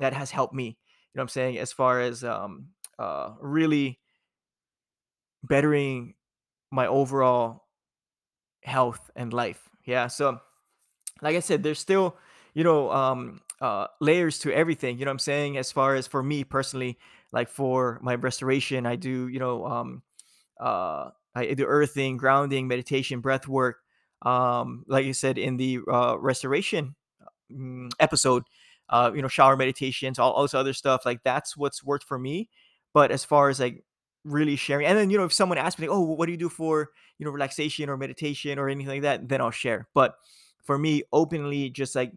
that 0.00 0.14
has 0.14 0.30
helped 0.30 0.54
me. 0.54 0.64
You 0.64 1.18
know 1.18 1.20
what 1.20 1.24
I'm 1.24 1.28
saying? 1.28 1.58
As 1.58 1.72
far 1.72 2.00
as 2.00 2.24
um 2.24 2.68
uh 2.98 3.32
really 3.40 3.98
bettering 5.44 6.14
my 6.70 6.86
overall 6.86 7.64
health 8.62 9.10
and 9.14 9.32
life. 9.32 9.68
Yeah. 9.84 10.08
So 10.08 10.40
like 11.22 11.36
I 11.36 11.40
said, 11.40 11.62
there's 11.62 11.78
still, 11.78 12.16
you 12.54 12.64
know, 12.64 12.90
um, 12.90 13.40
uh, 13.60 13.86
layers 14.00 14.38
to 14.40 14.52
everything. 14.52 14.98
You 14.98 15.04
know 15.04 15.10
I'm 15.10 15.18
saying? 15.18 15.56
As 15.56 15.72
far 15.72 15.94
as 15.94 16.06
for 16.06 16.22
me 16.22 16.44
personally, 16.44 16.98
like 17.32 17.48
for 17.48 17.98
my 18.02 18.14
restoration, 18.16 18.86
I 18.86 18.96
do, 18.96 19.28
you 19.28 19.38
know, 19.38 19.66
um, 19.66 20.02
uh, 20.60 21.10
I 21.34 21.54
do 21.54 21.64
earthing, 21.64 22.16
grounding, 22.16 22.68
meditation, 22.68 23.20
breath 23.20 23.46
work. 23.48 23.78
Um, 24.26 24.84
like 24.88 25.06
you 25.06 25.12
said 25.12 25.38
in 25.38 25.56
the 25.56 25.78
uh, 25.90 26.16
restoration 26.18 26.96
mm, 27.52 27.90
episode, 28.00 28.42
uh, 28.88 29.12
you 29.14 29.22
know, 29.22 29.28
shower 29.28 29.56
meditations, 29.56 30.18
all, 30.18 30.32
all 30.32 30.42
this 30.42 30.54
other 30.54 30.72
stuff. 30.72 31.06
Like 31.06 31.20
that's 31.24 31.56
what's 31.56 31.84
worked 31.84 32.04
for 32.04 32.18
me. 32.18 32.48
But 32.92 33.12
as 33.12 33.24
far 33.24 33.48
as 33.50 33.60
like 33.60 33.84
really 34.24 34.56
sharing, 34.56 34.86
and 34.86 34.98
then 34.98 35.10
you 35.10 35.18
know, 35.18 35.24
if 35.24 35.32
someone 35.32 35.58
asks 35.58 35.78
me, 35.78 35.86
like, 35.86 35.96
"Oh, 35.96 36.00
what 36.00 36.26
do 36.26 36.32
you 36.32 36.38
do 36.38 36.48
for 36.48 36.90
you 37.18 37.24
know 37.24 37.30
relaxation 37.30 37.88
or 37.88 37.96
meditation 37.96 38.58
or 38.58 38.68
anything 38.68 38.92
like 38.92 39.02
that?" 39.02 39.28
Then 39.28 39.40
I'll 39.40 39.52
share. 39.52 39.86
But 39.94 40.16
for 40.64 40.76
me, 40.76 41.04
openly, 41.12 41.70
just 41.70 41.94
like 41.94 42.12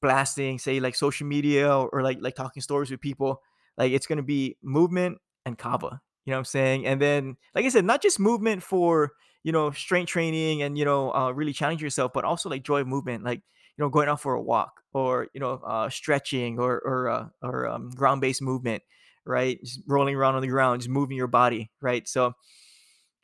blasting, 0.00 0.58
say 0.58 0.78
like 0.78 0.94
social 0.94 1.26
media 1.26 1.74
or, 1.74 1.88
or 1.88 2.02
like 2.02 2.18
like 2.20 2.36
talking 2.36 2.62
stories 2.62 2.90
with 2.92 3.00
people, 3.00 3.42
like 3.76 3.92
it's 3.92 4.06
gonna 4.06 4.22
be 4.22 4.56
movement 4.62 5.18
and 5.46 5.58
kava. 5.58 6.00
You 6.26 6.32
know 6.32 6.36
what 6.36 6.40
I'm 6.40 6.44
saying? 6.44 6.86
And 6.86 7.00
then, 7.00 7.36
like 7.54 7.64
I 7.64 7.70
said, 7.70 7.84
not 7.84 8.02
just 8.02 8.20
movement 8.20 8.62
for 8.62 9.12
you 9.42 9.52
know 9.52 9.70
strength 9.70 10.08
training 10.08 10.62
and 10.62 10.76
you 10.78 10.84
know 10.84 11.12
uh, 11.14 11.30
really 11.32 11.52
challenge 11.52 11.82
yourself, 11.82 12.12
but 12.14 12.24
also 12.24 12.48
like 12.48 12.62
joy 12.62 12.80
of 12.80 12.86
movement, 12.88 13.24
like 13.24 13.38
you 13.76 13.84
know 13.84 13.88
going 13.88 14.08
out 14.08 14.20
for 14.20 14.34
a 14.34 14.42
walk 14.42 14.82
or 14.92 15.28
you 15.34 15.40
know 15.40 15.60
uh, 15.66 15.88
stretching 15.90 16.58
or 16.58 16.80
or 16.80 17.08
uh, 17.08 17.26
or 17.42 17.68
um, 17.68 17.90
ground 17.90 18.20
based 18.20 18.42
movement, 18.42 18.82
right? 19.24 19.60
Just 19.62 19.80
rolling 19.86 20.14
around 20.14 20.34
on 20.36 20.42
the 20.42 20.48
ground, 20.48 20.80
just 20.82 20.90
moving 20.90 21.16
your 21.16 21.26
body, 21.28 21.70
right? 21.80 22.06
So 22.08 22.34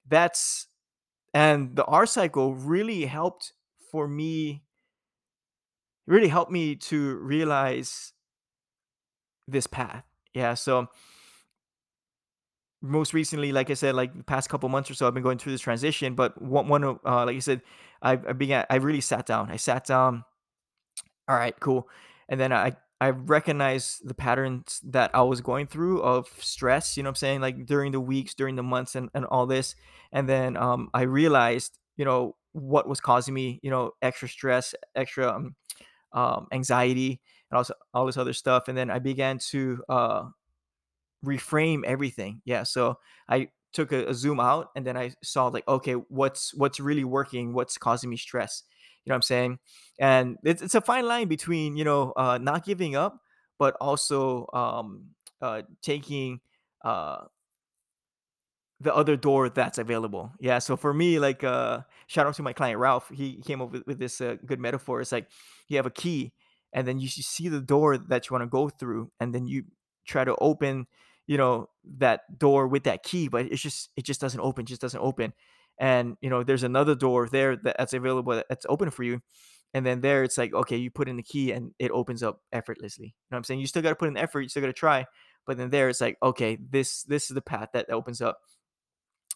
that's 0.08 0.68
and 1.34 1.76
the 1.76 1.84
R 1.84 2.06
cycle 2.06 2.54
really 2.54 3.06
helped 3.06 3.52
for 3.92 4.08
me 4.08 4.62
really 6.06 6.28
helped 6.28 6.50
me 6.52 6.76
to 6.76 7.16
realize 7.16 8.12
this 9.48 9.66
path. 9.66 10.04
Yeah. 10.34 10.54
So 10.54 10.88
most 12.82 13.14
recently, 13.14 13.52
like 13.52 13.70
I 13.70 13.74
said, 13.74 13.94
like 13.94 14.16
the 14.16 14.24
past 14.24 14.48
couple 14.48 14.68
months 14.68 14.90
or 14.90 14.94
so, 14.94 15.06
I've 15.06 15.14
been 15.14 15.22
going 15.22 15.38
through 15.38 15.52
this 15.52 15.60
transition. 15.60 16.14
But 16.14 16.40
one, 16.40 16.68
one 16.68 16.84
uh, 16.84 17.24
like 17.26 17.36
I 17.36 17.40
said, 17.40 17.62
I, 18.02 18.12
I 18.12 18.32
began, 18.32 18.64
I 18.70 18.76
really 18.76 19.00
sat 19.00 19.26
down. 19.26 19.50
I 19.50 19.56
sat 19.56 19.86
down. 19.86 20.24
All 21.28 21.36
right, 21.36 21.58
cool. 21.58 21.88
And 22.28 22.38
then 22.38 22.52
I, 22.52 22.76
I 23.00 23.10
recognized 23.10 24.08
the 24.08 24.14
patterns 24.14 24.80
that 24.84 25.10
I 25.14 25.22
was 25.22 25.40
going 25.40 25.66
through 25.66 26.02
of 26.02 26.28
stress. 26.38 26.96
You 26.96 27.02
know 27.02 27.10
I'm 27.10 27.14
saying? 27.14 27.40
Like 27.40 27.66
during 27.66 27.92
the 27.92 28.00
weeks, 28.00 28.34
during 28.34 28.56
the 28.56 28.62
months, 28.62 28.94
and, 28.94 29.10
and 29.14 29.24
all 29.26 29.46
this. 29.46 29.74
And 30.12 30.28
then 30.28 30.56
um, 30.56 30.88
I 30.94 31.02
realized, 31.02 31.78
you 31.96 32.04
know, 32.04 32.36
what 32.52 32.88
was 32.88 33.00
causing 33.00 33.34
me, 33.34 33.60
you 33.62 33.70
know, 33.70 33.92
extra 34.00 34.28
stress, 34.28 34.74
extra 34.94 35.30
um, 35.30 35.56
um, 36.12 36.46
anxiety, 36.52 37.20
and 37.50 37.58
also 37.58 37.74
all 37.92 38.06
this 38.06 38.16
other 38.16 38.32
stuff. 38.32 38.68
And 38.68 38.78
then 38.78 38.90
I 38.90 38.98
began 38.98 39.38
to 39.50 39.82
uh, 39.88 40.24
reframe 41.26 41.84
everything. 41.84 42.40
Yeah. 42.44 42.62
So 42.62 42.98
I 43.28 43.48
took 43.72 43.92
a, 43.92 44.06
a 44.06 44.14
zoom 44.14 44.40
out 44.40 44.70
and 44.74 44.86
then 44.86 44.96
I 44.96 45.12
saw 45.22 45.48
like, 45.48 45.68
okay, 45.68 45.92
what's 45.92 46.54
what's 46.54 46.80
really 46.80 47.04
working? 47.04 47.52
What's 47.52 47.76
causing 47.76 48.10
me 48.10 48.16
stress? 48.16 48.62
You 49.04 49.10
know 49.10 49.14
what 49.14 49.18
I'm 49.18 49.22
saying? 49.22 49.58
And 50.00 50.36
it's, 50.42 50.62
it's 50.62 50.74
a 50.74 50.80
fine 50.80 51.06
line 51.06 51.28
between, 51.28 51.76
you 51.76 51.84
know, 51.84 52.12
uh, 52.16 52.38
not 52.38 52.64
giving 52.64 52.96
up, 52.96 53.20
but 53.58 53.76
also 53.80 54.48
um, 54.52 55.10
uh, 55.40 55.62
taking 55.80 56.40
uh, 56.84 57.18
the 58.80 58.94
other 58.94 59.16
door 59.16 59.48
that's 59.48 59.78
available. 59.78 60.32
Yeah. 60.40 60.58
So 60.58 60.76
for 60.76 60.92
me, 60.92 61.18
like, 61.18 61.44
uh, 61.44 61.80
shout 62.08 62.26
out 62.26 62.34
to 62.34 62.42
my 62.42 62.52
client 62.52 62.78
Ralph. 62.80 63.08
He 63.08 63.40
came 63.42 63.62
up 63.62 63.72
with, 63.72 63.86
with 63.86 63.98
this 63.98 64.20
uh, 64.20 64.36
good 64.44 64.60
metaphor. 64.60 65.00
It's 65.00 65.12
like 65.12 65.28
you 65.68 65.76
have 65.76 65.86
a 65.86 65.90
key, 65.90 66.32
and 66.72 66.86
then 66.86 66.98
you 66.98 67.08
see 67.08 67.48
the 67.48 67.60
door 67.60 67.96
that 67.96 68.28
you 68.28 68.34
want 68.34 68.42
to 68.42 68.50
go 68.50 68.68
through, 68.68 69.12
and 69.20 69.34
then 69.34 69.46
you 69.46 69.64
try 70.04 70.24
to 70.24 70.34
open, 70.36 70.86
you 71.26 71.36
know, 71.36 71.68
that 71.98 72.38
door 72.38 72.68
with 72.68 72.84
that 72.84 73.02
key, 73.02 73.28
but 73.28 73.46
it's 73.46 73.62
just 73.62 73.90
it 73.96 74.04
just 74.04 74.20
doesn't 74.20 74.40
open, 74.40 74.66
just 74.66 74.80
doesn't 74.80 75.00
open. 75.00 75.32
And 75.78 76.16
you 76.20 76.30
know, 76.30 76.42
there's 76.42 76.62
another 76.62 76.94
door 76.94 77.28
there 77.28 77.56
that's 77.56 77.92
available 77.92 78.42
that's 78.48 78.66
open 78.68 78.90
for 78.90 79.02
you. 79.02 79.20
And 79.74 79.84
then 79.84 80.00
there 80.00 80.22
it's 80.22 80.38
like, 80.38 80.54
okay, 80.54 80.76
you 80.76 80.90
put 80.90 81.08
in 81.08 81.16
the 81.16 81.22
key 81.22 81.52
and 81.52 81.72
it 81.78 81.90
opens 81.90 82.22
up 82.22 82.40
effortlessly. 82.52 83.06
You 83.06 83.12
know 83.30 83.36
what 83.36 83.38
I'm 83.38 83.44
saying? 83.44 83.60
You 83.60 83.66
still 83.66 83.82
gotta 83.82 83.96
put 83.96 84.08
in 84.08 84.16
effort, 84.16 84.40
you 84.42 84.48
still 84.48 84.62
gotta 84.62 84.72
try. 84.72 85.06
But 85.46 85.58
then 85.58 85.70
there 85.70 85.88
it's 85.88 86.00
like, 86.00 86.16
okay, 86.22 86.56
this 86.70 87.02
this 87.04 87.30
is 87.30 87.34
the 87.34 87.42
path 87.42 87.68
that 87.74 87.90
opens 87.90 88.20
up 88.20 88.38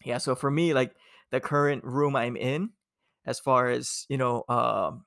yeah 0.05 0.19
so 0.19 0.35
for 0.35 0.51
me 0.51 0.75
like 0.75 0.95
the 1.31 1.41
current 1.41 1.85
room 1.85 2.17
i'm 2.17 2.37
in 2.37 2.71
as 3.27 3.39
far 3.39 3.69
as 3.69 4.07
you 4.09 4.17
know 4.17 4.45
um 4.49 5.05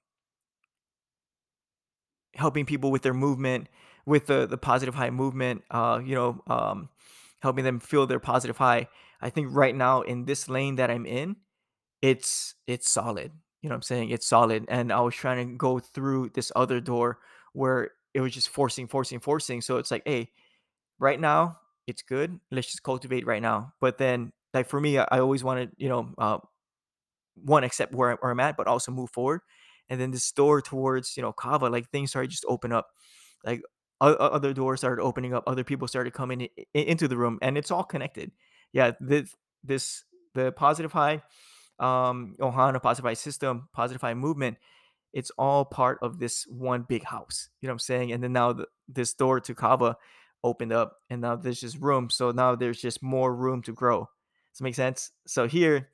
helping 2.36 2.66
people 2.66 2.92
with 2.92 3.02
their 3.02 3.14
movement 3.14 3.68
with 4.06 4.28
the 4.28 4.46
the 4.46 4.58
positive 4.58 4.96
high 4.96 5.10
movement 5.10 5.64
uh 5.72 6.00
you 6.04 6.16
know 6.16 6.42
um 6.48 6.90
helping 7.42 7.64
them 7.66 7.80
feel 7.80 8.08
their 8.08 8.20
positive 8.20 8.58
high. 8.58 8.88
I 9.22 9.30
think 9.30 9.50
right 9.52 9.76
now 9.76 10.02
in 10.02 10.26
this 10.26 10.50
lane 10.50 10.76
that 10.78 10.90
i'm 10.92 11.06
in 11.06 11.36
it's 12.02 12.56
it's 12.68 12.90
solid. 12.90 13.32
You 13.62 13.70
know 13.70 13.74
what 13.76 13.78
i'm 13.78 13.82
saying? 13.84 14.10
It's 14.10 14.28
solid. 14.28 14.66
And 14.70 14.92
i 14.94 15.00
was 15.02 15.16
trying 15.16 15.48
to 15.50 15.56
go 15.58 15.80
through 15.80 16.32
this 16.34 16.52
other 16.56 16.80
door 16.82 17.20
where 17.54 17.92
it 18.14 18.22
was 18.22 18.34
just 18.34 18.50
forcing 18.50 18.88
forcing 18.88 19.20
forcing. 19.20 19.62
So 19.62 19.78
it's 19.78 19.92
like 19.92 20.04
hey 20.06 20.32
right 21.00 21.20
now 21.20 21.60
it's 21.88 22.02
good. 22.04 22.40
Let's 22.52 22.68
just 22.68 22.84
cultivate 22.84 23.26
right 23.28 23.42
now. 23.42 23.74
But 23.82 23.98
then 23.98 24.32
like 24.54 24.68
for 24.68 24.80
me 24.80 24.98
i, 25.00 25.06
always 25.20 25.44
wanted 25.44 25.72
you 25.78 25.90
know 25.90 26.14
uh, 26.18 26.38
one 27.36 27.64
accept 27.64 27.94
where, 27.96 28.16
where 28.22 28.32
i'm 28.32 28.40
at 28.40 28.58
but 28.58 28.68
also 28.68 28.92
move 28.92 29.10
forward. 29.12 29.42
And 29.90 30.00
then 30.00 30.12
this 30.12 30.32
door 30.32 30.62
towards 30.62 31.18
you 31.18 31.24
know 31.24 31.34
kava 31.34 31.70
like 31.70 31.90
things 31.90 32.12
started 32.12 32.32
just 32.32 32.46
open 32.48 32.72
up. 32.72 32.88
Like 33.46 33.62
other 34.12 34.54
doors 34.54 34.80
started 34.80 35.02
opening 35.02 35.34
up 35.34 35.44
other 35.48 35.64
people 35.64 35.88
started 35.88 36.14
coming 36.14 36.44
i- 36.44 36.50
i- 36.76 36.80
into 36.80 37.08
the 37.08 37.18
room 37.18 37.40
and 37.42 37.58
it's 37.58 37.72
all 37.72 37.84
connected 37.84 38.32
yeah 38.74 38.92
this 39.00 39.36
this 39.64 40.04
the 40.36 40.52
positive 40.52 40.92
high 40.92 41.22
um 41.80 42.36
ohana 42.40 42.82
positive 42.82 43.06
high 43.06 43.14
system 43.14 43.70
positive 43.74 44.02
high 44.02 44.14
movement 44.14 44.58
it's 45.14 45.32
all 45.38 45.64
part 45.64 46.00
of 46.02 46.20
this 46.20 46.46
one 46.48 46.84
big 46.88 47.04
house. 47.04 47.50
You 47.62 47.68
know 47.68 47.72
what 47.72 47.76
I'm 47.76 47.80
saying? 47.80 48.12
And 48.12 48.24
then 48.24 48.34
now 48.34 48.54
the, 48.54 48.68
this 48.88 49.14
door 49.14 49.40
to 49.42 49.56
Kava 49.56 49.98
opened 50.44 50.74
up, 50.74 50.98
and 51.10 51.22
now 51.22 51.36
there's 51.36 51.62
just 51.62 51.78
room. 51.80 52.10
So 52.10 52.32
now 52.32 52.56
there's 52.56 52.82
just 52.82 53.02
more 53.02 53.34
room 53.34 53.62
to 53.64 53.74
grow. 53.74 54.00
Does 54.00 54.58
that 54.60 54.64
make 54.64 54.76
sense? 54.76 55.12
So 55.28 55.48
here, 55.48 55.90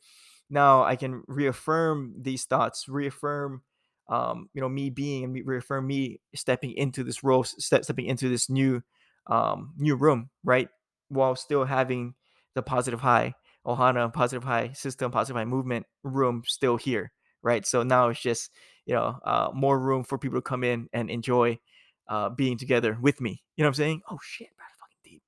now 0.50 0.84
I 0.84 0.96
can 0.96 1.24
reaffirm 1.28 2.16
these 2.20 2.46
thoughts, 2.46 2.88
reaffirm, 2.88 3.62
um, 4.10 4.50
you 4.54 4.62
know, 4.62 4.70
me 4.70 4.90
being 4.90 5.24
and 5.24 5.34
me- 5.34 5.44
me 5.82 6.20
stepping 6.36 6.74
into 6.74 7.04
this 7.04 7.24
role, 7.24 7.44
step, 7.44 7.84
stepping 7.86 8.06
into 8.08 8.28
this 8.30 8.50
new, 8.50 8.82
um, 9.28 9.74
new 9.78 9.96
room, 9.96 10.30
right? 10.44 10.70
While 11.10 11.36
still 11.36 11.66
having 11.66 12.16
the 12.56 12.62
positive 12.62 13.02
high, 13.02 13.36
Ohana, 13.66 14.12
positive 14.12 14.44
high 14.44 14.74
system, 14.74 15.12
positive 15.12 15.38
high 15.38 15.46
movement 15.46 15.86
room 16.04 16.44
still 16.46 16.78
here, 16.78 17.12
right? 17.44 17.66
So 17.66 17.84
now 17.84 18.10
it's 18.10 18.20
just 18.20 18.52
you 18.90 18.96
know, 18.96 19.20
uh, 19.24 19.50
more 19.54 19.80
room 19.80 20.04
for 20.04 20.18
people 20.18 20.40
to 20.40 20.42
come 20.42 20.64
in 20.64 20.90
and 20.94 21.12
enjoy 21.12 21.60
uh, 22.08 22.30
being 22.30 22.58
together 22.58 22.98
with 23.00 23.22
me. 23.22 23.44
You 23.56 23.64
know 23.64 23.68
what 23.68 23.70
I'm 23.70 23.74
saying? 23.76 24.02
Oh 24.10 24.18
shit, 24.24 24.48
that's 24.58 24.74
fucking 24.80 24.98
deep. 25.04 25.22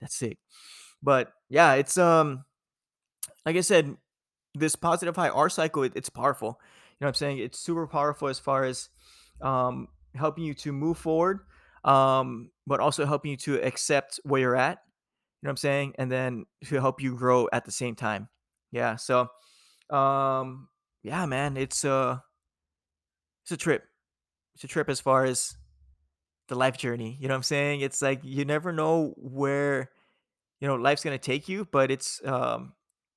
That's 0.00 0.16
sick. 0.16 0.38
But 1.00 1.32
yeah, 1.48 1.74
it's 1.74 1.96
um, 1.96 2.44
like 3.46 3.54
I 3.56 3.60
said, 3.60 3.96
this 4.54 4.74
positive 4.74 5.14
high 5.14 5.28
R 5.28 5.48
cycle, 5.48 5.84
it, 5.84 5.92
it's 5.94 6.10
powerful. 6.10 6.60
Know 7.04 7.08
what 7.08 7.10
I'm 7.10 7.14
saying? 7.16 7.38
It's 7.38 7.58
super 7.58 7.86
powerful 7.86 8.28
as 8.28 8.38
far 8.38 8.64
as 8.64 8.88
um, 9.42 9.88
helping 10.14 10.42
you 10.42 10.54
to 10.54 10.72
move 10.72 10.96
forward, 10.96 11.40
um, 11.84 12.50
but 12.66 12.80
also 12.80 13.04
helping 13.04 13.32
you 13.32 13.36
to 13.38 13.60
accept 13.60 14.18
where 14.24 14.40
you're 14.40 14.56
at. 14.56 14.78
You 15.42 15.46
know 15.46 15.48
what 15.48 15.50
I'm 15.50 15.56
saying? 15.58 15.94
And 15.98 16.10
then 16.10 16.46
to 16.64 16.80
help 16.80 17.02
you 17.02 17.14
grow 17.14 17.46
at 17.52 17.66
the 17.66 17.70
same 17.70 17.94
time. 17.94 18.30
Yeah. 18.72 18.96
So, 18.96 19.28
um, 19.90 20.68
yeah, 21.02 21.26
man, 21.26 21.58
it's 21.58 21.84
uh, 21.84 22.20
it's 23.42 23.52
a 23.52 23.58
trip. 23.58 23.84
It's 24.54 24.64
a 24.64 24.68
trip 24.68 24.88
as 24.88 25.00
far 25.00 25.26
as 25.26 25.54
the 26.48 26.54
life 26.54 26.78
journey. 26.78 27.18
You 27.20 27.28
know 27.28 27.34
what 27.34 27.40
I'm 27.40 27.42
saying? 27.42 27.82
It's 27.82 28.00
like 28.00 28.20
you 28.22 28.46
never 28.46 28.72
know 28.72 29.12
where 29.18 29.90
you 30.58 30.68
know 30.68 30.76
life's 30.76 31.04
gonna 31.04 31.18
take 31.18 31.50
you, 31.50 31.68
but 31.70 31.90
it's 31.90 32.24
um 32.24 32.72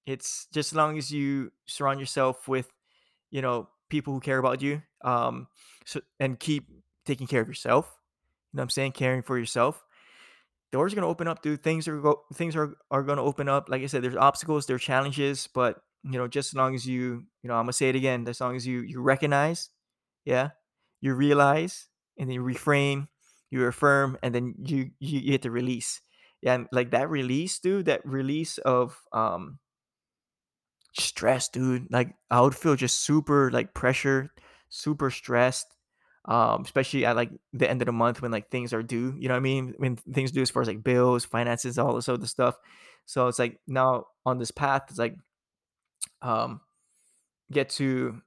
it's 0.06 0.48
just 0.52 0.74
as 0.74 0.76
long 0.76 0.98
as 0.98 1.10
you 1.10 1.54
surround 1.68 2.02
yourself 2.02 2.50
with 2.50 2.70
you 3.32 3.42
know 3.42 3.70
people 3.90 4.14
who 4.14 4.20
care 4.20 4.38
about 4.38 4.62
you, 4.62 4.82
um, 5.04 5.48
so 5.86 6.02
and 6.20 6.40
keep 6.40 6.68
taking 7.06 7.28
care 7.28 7.42
of 7.42 7.48
yourself. 7.48 7.86
You 8.52 8.58
know 8.58 8.62
what 8.62 8.66
I'm 8.66 8.70
saying? 8.70 8.92
Caring 8.94 9.22
for 9.22 9.38
yourself. 9.38 9.84
Doors 10.72 10.92
are 10.92 10.96
gonna 10.96 11.08
open 11.08 11.28
up, 11.28 11.42
dude. 11.42 11.64
Things 11.64 11.88
are 11.88 12.00
go 12.00 12.24
things 12.34 12.56
are 12.56 12.76
are 12.92 13.04
gonna 13.04 13.24
open 13.24 13.48
up. 13.48 13.70
Like 13.70 13.82
I 13.82 13.88
said, 13.88 14.04
there's 14.04 14.16
obstacles, 14.16 14.66
there 14.66 14.76
are 14.76 14.80
challenges, 14.80 15.48
but 15.54 15.82
you 16.04 16.18
know, 16.18 16.28
just 16.28 16.50
as 16.50 16.56
long 16.56 16.76
as 16.76 16.86
you, 16.86 17.26
you 17.42 17.48
know, 17.48 17.56
I'm 17.56 17.64
gonna 17.64 17.74
say 17.74 17.90
it 17.90 17.96
again, 17.96 18.28
as 18.28 18.42
long 18.42 18.56
as 18.56 18.68
you 18.68 18.82
you 18.82 19.02
recognize, 19.02 19.70
yeah, 20.26 20.50
you 21.02 21.14
realize, 21.14 21.88
and 22.18 22.30
then 22.30 22.36
you 22.36 22.44
reframe, 22.44 23.08
you 23.50 23.66
affirm, 23.66 24.18
and 24.22 24.36
then 24.36 24.56
you 24.64 24.92
you, 25.00 25.20
you 25.20 25.32
hit 25.32 25.42
the 25.42 25.52
release. 25.52 26.02
Yeah, 26.42 26.56
and 26.56 26.68
like 26.72 26.92
that 26.92 27.10
release, 27.10 27.60
dude. 27.60 27.86
That 27.86 28.06
release 28.06 28.58
of 28.60 29.02
um 29.14 29.60
stress, 31.00 31.50
dude. 31.50 31.88
Like 31.92 32.16
I 32.30 32.42
would 32.42 32.56
feel 32.56 32.76
just 32.76 33.02
super 33.02 33.52
like 33.52 33.74
pressure, 33.74 34.32
super 34.70 35.10
stressed. 35.10 35.68
Um, 36.26 36.64
especially 36.64 37.06
at 37.06 37.16
like 37.16 37.32
the 37.54 37.70
end 37.70 37.82
of 37.82 37.86
the 37.86 37.94
month 37.94 38.22
when 38.22 38.32
like 38.32 38.50
things 38.50 38.74
are 38.74 38.84
due. 38.84 39.16
You 39.18 39.30
know 39.30 39.34
what 39.34 39.40
I 39.40 39.42
mean? 39.42 39.74
When 39.78 39.96
things 39.96 40.32
due 40.32 40.42
as 40.42 40.50
far 40.50 40.62
as 40.62 40.68
like 40.68 40.84
bills, 40.84 41.24
finances, 41.24 41.80
all 41.80 41.96
this 41.96 42.10
other 42.10 42.28
stuff. 42.28 42.58
So 43.06 43.28
it's 43.28 43.40
like 43.40 43.60
now 43.66 44.08
on 44.26 44.38
this 44.38 44.52
path, 44.52 44.84
it's 44.90 45.00
like 45.00 45.16
um 46.22 46.60
get 47.52 47.70
to 47.70 48.22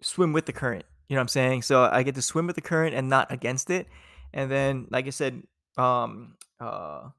swim 0.00 0.32
with 0.32 0.46
the 0.46 0.52
current. 0.52 0.84
You 1.08 1.16
know 1.16 1.20
what 1.20 1.24
I'm 1.24 1.28
saying? 1.28 1.62
So 1.62 1.84
I 1.84 2.02
get 2.02 2.14
to 2.16 2.22
swim 2.22 2.46
with 2.46 2.56
the 2.56 2.62
current 2.62 2.94
and 2.94 3.08
not 3.08 3.30
against 3.30 3.70
it. 3.70 3.86
And 4.32 4.50
then, 4.50 4.86
like 4.90 5.06
I 5.06 5.10
said, 5.10 5.42
um, 5.76 6.36
uh, 6.58 7.10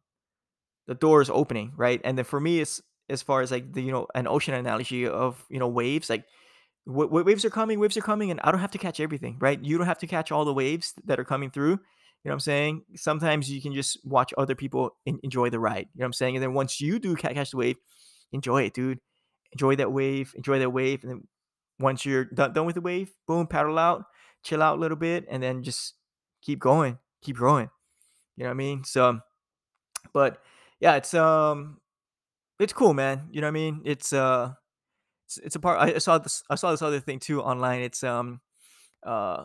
the 0.88 0.96
door 0.96 1.22
is 1.22 1.30
opening, 1.30 1.74
right? 1.78 2.02
And 2.04 2.18
then 2.18 2.26
for 2.26 2.40
me, 2.40 2.60
it's 2.60 2.82
as 3.10 3.22
far 3.22 3.42
as 3.42 3.52
like 3.52 3.74
the 3.74 3.82
you 3.82 3.92
know 3.92 4.08
an 4.16 4.28
ocean 4.28 4.54
analogy 4.54 5.08
of 5.08 5.44
you 5.50 5.60
know 5.60 5.68
waves, 5.68 6.10
like 6.10 6.26
w- 6.88 7.08
w- 7.08 7.26
waves 7.26 7.46
are 7.46 7.50
coming, 7.50 7.80
waves 7.80 7.98
are 7.98 8.02
coming, 8.02 8.32
and 8.32 8.40
I 8.44 8.52
don't 8.52 8.62
have 8.62 8.72
to 8.72 8.78
catch 8.78 9.00
everything, 9.00 9.38
right? 9.40 9.64
You 9.64 9.78
don't 9.78 9.88
have 9.88 10.00
to 10.00 10.08
catch 10.08 10.32
all 10.32 10.46
the 10.46 10.54
waves 10.54 10.94
that 11.06 11.20
are 11.20 11.26
coming 11.26 11.52
through. 11.52 11.72
You 11.72 12.30
know 12.30 12.32
what 12.32 12.34
I'm 12.36 12.40
saying? 12.40 12.84
Sometimes 12.96 13.52
you 13.52 13.62
can 13.62 13.74
just 13.74 14.00
watch 14.06 14.34
other 14.38 14.56
people 14.56 14.96
en- 15.06 15.20
enjoy 15.24 15.50
the 15.50 15.60
ride. 15.60 15.88
You 15.94 16.00
know 16.00 16.04
what 16.04 16.08
I'm 16.08 16.14
saying? 16.14 16.36
And 16.38 16.44
then 16.44 16.54
once 16.54 16.80
you 16.80 16.98
do 16.98 17.16
ca- 17.16 17.34
catch 17.34 17.52
the 17.52 17.58
wave, 17.58 17.76
enjoy 18.32 18.64
it, 18.64 18.74
dude. 18.74 19.00
Enjoy 19.52 19.76
that 19.76 19.92
wave, 19.92 20.34
enjoy 20.36 20.58
that 20.60 20.72
wave, 20.72 21.04
and 21.04 21.12
then 21.12 21.28
once 21.80 22.06
you're 22.06 22.26
done, 22.26 22.54
done 22.54 22.66
with 22.66 22.76
the 22.76 22.82
wave, 22.82 23.14
boom, 23.28 23.46
paddle 23.46 23.78
out, 23.78 24.06
chill 24.44 24.64
out 24.64 24.78
a 24.78 24.82
little 24.82 24.98
bit, 24.98 25.26
and 25.30 25.44
then 25.44 25.62
just 25.64 25.94
keep 26.42 26.60
going, 26.60 26.98
keep 27.22 27.36
growing. 27.36 27.70
You 28.36 28.44
know 28.44 28.50
what 28.50 28.56
I 28.56 28.58
mean? 28.58 28.84
So, 28.84 29.20
but 30.12 30.42
yeah, 30.80 30.96
it's 30.96 31.14
um, 31.14 31.82
it's 32.60 32.74
cool, 32.74 32.94
man. 32.94 33.30
You 33.32 33.42
know 33.42 33.48
what 33.48 33.52
I 33.52 33.54
mean? 33.54 33.82
It's 33.86 34.14
uh, 34.14 34.54
it's, 35.26 35.38
it's 35.38 35.56
a 35.56 35.60
part. 35.60 35.80
I, 35.80 35.98
saw 35.98 36.18
this. 36.18 36.44
I 36.50 36.56
saw 36.56 36.72
this 36.72 36.82
other 36.82 37.00
thing 37.00 37.20
too 37.20 37.42
online. 37.42 37.82
It's 37.82 38.04
um, 38.04 38.42
uh, 39.04 39.44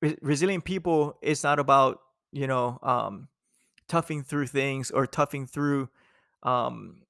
re- 0.00 0.16
resilient 0.22 0.64
people. 0.64 1.18
It's 1.22 1.42
not 1.42 1.58
about 1.58 2.00
you 2.32 2.46
know 2.46 2.78
um, 2.82 3.28
toughing 3.88 4.22
through 4.22 4.46
things 4.46 4.90
or 4.90 5.06
toughing 5.06 5.46
through 5.46 5.88
um 6.42 7.02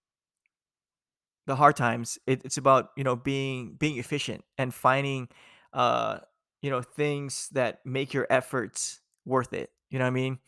the 1.47 1.57
hard 1.57 1.76
times 1.76 2.19
it, 2.26 2.43
it's 2.45 2.57
about 2.57 2.90
you 2.97 3.04
know 3.04 3.16
being 3.16 3.75
being 3.78 3.99
efficient 3.99 4.45
and 4.59 4.73
finding 4.73 5.28
uh 5.73 6.19
you 6.62 6.71
know 6.71 6.81
things 6.83 7.49
that 7.52 7.85
make 7.85 8.14
your 8.14 8.26
efforts 8.31 9.00
worth 9.25 9.52
it 9.52 9.71
you 9.90 9.99
know 9.99 10.04
what 10.04 10.09
i 10.09 10.14
mean 10.14 10.38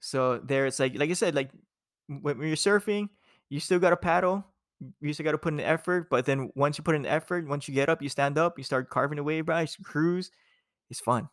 so 0.00 0.38
there 0.38 0.66
it's 0.66 0.78
like 0.78 0.96
like 0.98 1.10
i 1.10 1.14
said 1.14 1.34
like 1.34 1.50
when 2.08 2.38
you're 2.40 2.56
surfing 2.56 3.08
you 3.52 3.60
still 3.60 3.78
got 3.78 3.90
to 3.90 3.96
paddle 3.96 4.44
you 5.00 5.12
still 5.12 5.24
got 5.24 5.32
to 5.32 5.38
put 5.38 5.52
in 5.52 5.60
effort 5.60 6.08
but 6.10 6.26
then 6.26 6.50
once 6.54 6.78
you 6.78 6.84
put 6.84 6.94
in 6.94 7.06
effort 7.06 7.46
once 7.46 7.68
you 7.68 7.74
get 7.74 7.88
up 7.88 8.02
you 8.02 8.08
stand 8.08 8.38
up 8.38 8.58
you 8.58 8.64
start 8.64 8.90
carving 8.90 9.18
away 9.18 9.40
bro 9.40 9.60
you 9.60 9.66
cruise 9.84 10.30
it's 10.90 11.00
fun 11.00 11.28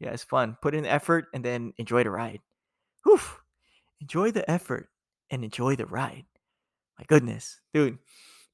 yeah 0.00 0.10
it's 0.10 0.24
fun 0.24 0.56
put 0.62 0.74
in 0.74 0.86
effort 0.86 1.26
and 1.34 1.44
then 1.44 1.72
enjoy 1.78 2.02
the 2.02 2.10
ride 2.10 2.40
Whew. 3.04 3.20
enjoy 4.00 4.30
the 4.30 4.48
effort 4.50 4.88
and 5.30 5.44
enjoy 5.44 5.76
the 5.76 5.86
ride 5.86 6.24
my 6.98 7.04
goodness 7.08 7.60
dude 7.74 7.98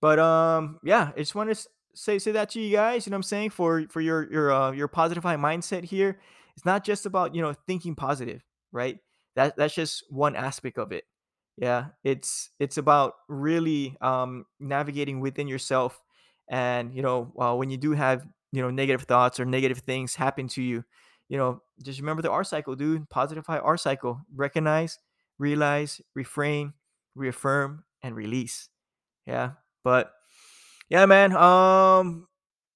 but 0.02 0.18
um, 0.18 0.80
yeah, 0.82 1.12
I 1.14 1.18
just 1.20 1.34
want 1.36 1.54
to 1.54 1.68
say 1.94 2.18
say 2.18 2.32
that 2.32 2.50
to 2.50 2.60
you 2.60 2.72
guys. 2.76 3.06
You 3.06 3.12
know 3.12 3.14
what 3.14 3.18
I'm 3.18 3.22
saying 3.22 3.50
for 3.50 3.86
for 3.88 4.00
your 4.02 4.30
your 4.30 4.52
uh, 4.52 4.72
your 4.72 4.88
positive 4.88 5.22
high 5.22 5.36
mindset 5.36 5.84
here. 5.84 6.18
It's 6.56 6.66
not 6.66 6.84
just 6.84 7.06
about 7.06 7.34
you 7.36 7.40
know 7.40 7.54
thinking 7.68 7.94
positive, 7.94 8.42
right? 8.72 8.98
That 9.36 9.56
that's 9.56 9.74
just 9.74 10.04
one 10.10 10.34
aspect 10.34 10.76
of 10.76 10.90
it. 10.90 11.04
Yeah, 11.62 11.86
it's 12.02 12.50
it's 12.58 12.76
about 12.76 13.14
really 13.28 13.96
um, 14.00 14.46
navigating 14.58 15.20
within 15.20 15.46
yourself, 15.46 16.02
and 16.48 16.92
you 16.92 17.02
know 17.02 17.32
uh, 17.38 17.54
when 17.54 17.70
you 17.70 17.76
do 17.76 17.92
have 17.92 18.26
you 18.50 18.62
know 18.62 18.70
negative 18.70 19.02
thoughts 19.02 19.38
or 19.38 19.44
negative 19.44 19.78
things 19.78 20.16
happen 20.16 20.48
to 20.48 20.62
you, 20.62 20.82
you 21.28 21.38
know 21.38 21.62
just 21.80 22.00
remember 22.00 22.20
the 22.20 22.32
R 22.32 22.42
cycle, 22.42 22.74
dude. 22.74 23.08
Positive 23.10 23.46
high 23.46 23.60
R 23.60 23.76
cycle. 23.76 24.20
Recognize, 24.34 24.98
realize, 25.38 26.00
refrain, 26.16 26.72
reaffirm, 27.14 27.84
and 28.02 28.16
release. 28.16 28.68
Yeah, 29.24 29.52
but 29.84 30.12
yeah, 30.88 31.06
man. 31.06 31.30
Um, 31.36 32.26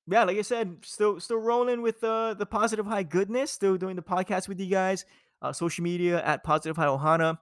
yeah, 0.06 0.22
like 0.22 0.38
I 0.38 0.42
said, 0.42 0.76
still 0.84 1.18
still 1.18 1.38
rolling 1.38 1.82
with 1.82 2.04
uh, 2.04 2.34
the 2.34 2.46
positive 2.46 2.86
high 2.86 3.02
goodness. 3.02 3.50
Still 3.50 3.76
doing 3.78 3.96
the 3.96 4.02
podcast 4.02 4.46
with 4.46 4.60
you 4.60 4.66
guys. 4.66 5.04
Uh, 5.42 5.52
social 5.52 5.82
media 5.82 6.22
at 6.24 6.44
positive 6.44 6.76
high 6.76 6.86
ohana. 6.86 7.38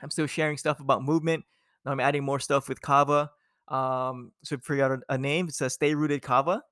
I'm 0.00 0.10
still 0.10 0.26
sharing 0.26 0.56
stuff 0.56 0.80
about 0.80 1.02
movement. 1.02 1.44
Now 1.84 1.92
I'm 1.92 2.00
adding 2.00 2.24
more 2.24 2.40
stuff 2.40 2.68
with 2.68 2.80
Kava. 2.80 3.30
Um, 3.68 4.32
so 4.44 4.56
figure 4.58 4.84
out 4.84 4.92
a, 4.92 5.14
a 5.14 5.18
name. 5.18 5.48
It's 5.48 5.60
a 5.60 5.70
Stay 5.70 5.94
Rooted 5.94 6.22
Kava, 6.22 6.62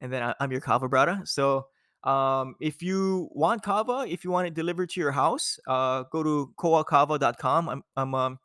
and 0.00 0.12
then 0.12 0.22
I, 0.22 0.34
I'm 0.40 0.50
your 0.50 0.60
Kava 0.60 0.88
brother. 0.88 1.22
So 1.24 1.66
um, 2.04 2.54
if 2.60 2.82
you 2.82 3.28
want 3.32 3.62
Kava, 3.62 4.04
if 4.08 4.24
you 4.24 4.30
want 4.30 4.46
it 4.46 4.54
delivered 4.54 4.90
to 4.90 5.00
your 5.00 5.12
house, 5.12 5.58
uh, 5.66 6.04
go 6.10 6.22
to 6.22 6.52
koakava.com. 6.58 7.68
I'm 7.68 7.82
I'm 7.96 8.14
um, 8.14 8.38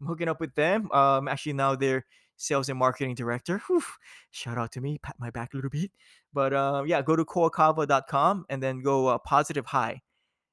I'm 0.00 0.06
hooking 0.06 0.28
up 0.28 0.40
with 0.40 0.54
them. 0.54 0.90
Um, 0.92 1.28
actually 1.28 1.54
now 1.54 1.74
their 1.74 2.06
sales 2.36 2.68
and 2.68 2.78
marketing 2.78 3.14
director. 3.14 3.58
Whew, 3.66 3.82
shout 4.30 4.58
out 4.58 4.72
to 4.72 4.80
me, 4.80 4.98
pat 4.98 5.16
my 5.18 5.30
back 5.30 5.52
a 5.52 5.56
little 5.56 5.70
bit. 5.70 5.90
But 6.32 6.54
um, 6.54 6.86
yeah, 6.86 7.02
go 7.02 7.16
to 7.16 7.24
koakava.com 7.24 8.46
and 8.48 8.62
then 8.62 8.80
go 8.82 9.08
uh, 9.08 9.18
positive 9.18 9.66
high 9.66 10.02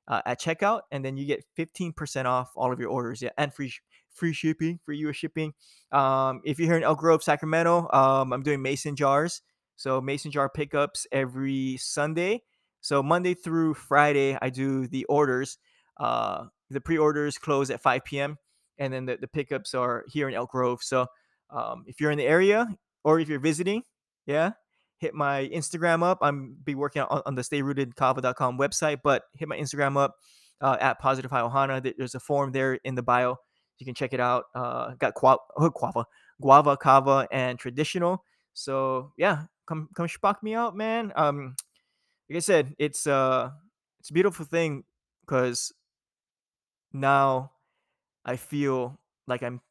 uh, 0.07 0.21
at 0.25 0.39
checkout, 0.39 0.81
and 0.91 1.03
then 1.03 1.17
you 1.17 1.25
get 1.25 1.43
15% 1.57 2.25
off 2.25 2.51
all 2.55 2.71
of 2.71 2.79
your 2.79 2.89
orders. 2.89 3.21
Yeah, 3.21 3.31
and 3.37 3.53
free 3.53 3.73
free 4.11 4.33
shipping, 4.33 4.79
free 4.85 4.97
US 4.99 5.15
shipping. 5.15 5.53
Um, 5.91 6.41
if 6.45 6.57
you're 6.59 6.69
here 6.69 6.77
in 6.77 6.83
Elk 6.83 6.99
Grove, 6.99 7.23
Sacramento, 7.23 7.89
um, 7.91 8.31
I'm 8.33 8.43
doing 8.43 8.61
mason 8.61 8.95
jars. 8.95 9.41
So 9.75 9.99
mason 9.99 10.31
jar 10.31 10.49
pickups 10.49 11.05
every 11.11 11.77
Sunday. 11.77 12.43
So 12.81 13.03
Monday 13.03 13.33
through 13.33 13.73
Friday, 13.73 14.37
I 14.41 14.49
do 14.49 14.87
the 14.87 15.05
orders. 15.05 15.57
Uh, 15.97 16.45
the 16.69 16.81
pre-orders 16.81 17.37
close 17.37 17.69
at 17.69 17.81
5 17.81 18.05
p.m. 18.05 18.37
and 18.77 18.93
then 18.93 19.05
the, 19.05 19.17
the 19.17 19.27
pickups 19.27 19.73
are 19.73 20.05
here 20.07 20.27
in 20.27 20.33
Elk 20.33 20.51
Grove. 20.51 20.81
So 20.81 21.07
um, 21.49 21.83
if 21.87 21.99
you're 21.99 22.11
in 22.11 22.17
the 22.17 22.25
area 22.25 22.67
or 23.03 23.19
if 23.19 23.27
you're 23.27 23.39
visiting, 23.39 23.83
yeah, 24.25 24.51
hit 24.97 25.13
my 25.13 25.49
Instagram 25.53 26.03
up. 26.03 26.19
I'm 26.21 26.55
be 26.63 26.75
working 26.75 27.01
on, 27.03 27.21
on 27.25 27.35
the 27.35 27.41
stayrootedkava.com 27.41 28.57
website, 28.57 28.99
but 29.03 29.23
hit 29.33 29.47
my 29.47 29.57
Instagram 29.57 29.97
up 29.97 30.15
uh, 30.61 30.77
at 30.79 30.99
positive 30.99 31.31
ohana. 31.31 31.93
There's 31.97 32.15
a 32.15 32.19
form 32.19 32.51
there 32.51 32.75
in 32.83 32.95
the 32.95 33.03
bio. 33.03 33.37
You 33.79 33.85
can 33.85 33.95
check 33.95 34.13
it 34.13 34.19
out. 34.19 34.45
Uh, 34.53 34.93
got 34.95 35.13
guava, 35.15 35.39
guava, 35.73 36.05
guava, 36.41 36.77
kava, 36.77 37.27
and 37.31 37.59
traditional. 37.59 38.23
So 38.53 39.11
yeah, 39.17 39.43
come 39.67 39.89
come 39.95 40.07
spock 40.07 40.41
me 40.41 40.53
out, 40.53 40.75
man. 40.75 41.11
Um, 41.15 41.55
like 42.29 42.37
I 42.37 42.39
said, 42.39 42.73
it's 42.79 43.05
uh 43.05 43.49
it's 43.99 44.09
a 44.09 44.13
beautiful 44.13 44.45
thing 44.45 44.83
because 45.25 45.73
now 46.93 47.51
I 48.23 48.37
feel 48.37 48.99
like 49.27 49.43
I'm 49.43 49.61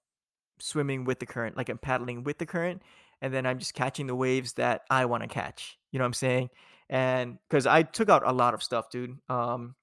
swimming 0.59 1.05
with 1.05 1.19
the 1.19 1.27
current, 1.27 1.57
like 1.57 1.69
I'm 1.69 1.79
paddling 1.79 2.25
with 2.25 2.39
the 2.39 2.47
current, 2.47 2.83
and 3.25 3.33
then 3.33 3.47
I'm 3.47 3.59
just 3.59 3.73
catching 3.73 4.07
the 4.07 4.15
waves 4.15 4.53
that 4.55 4.83
I 4.91 5.07
want 5.07 5.23
to 5.23 5.29
catch. 5.29 5.79
You 5.91 5.99
know 5.99 6.03
what 6.03 6.09
I'm 6.09 6.13
saying? 6.13 6.51
And 6.91 7.39
because 7.49 7.67
I 7.67 7.83
took 7.83 8.11
out 8.11 8.23
a 8.27 8.33
lot 8.35 8.53
of 8.53 8.63
stuff, 8.63 8.91
dude. 8.91 9.17
Um, 9.31 9.77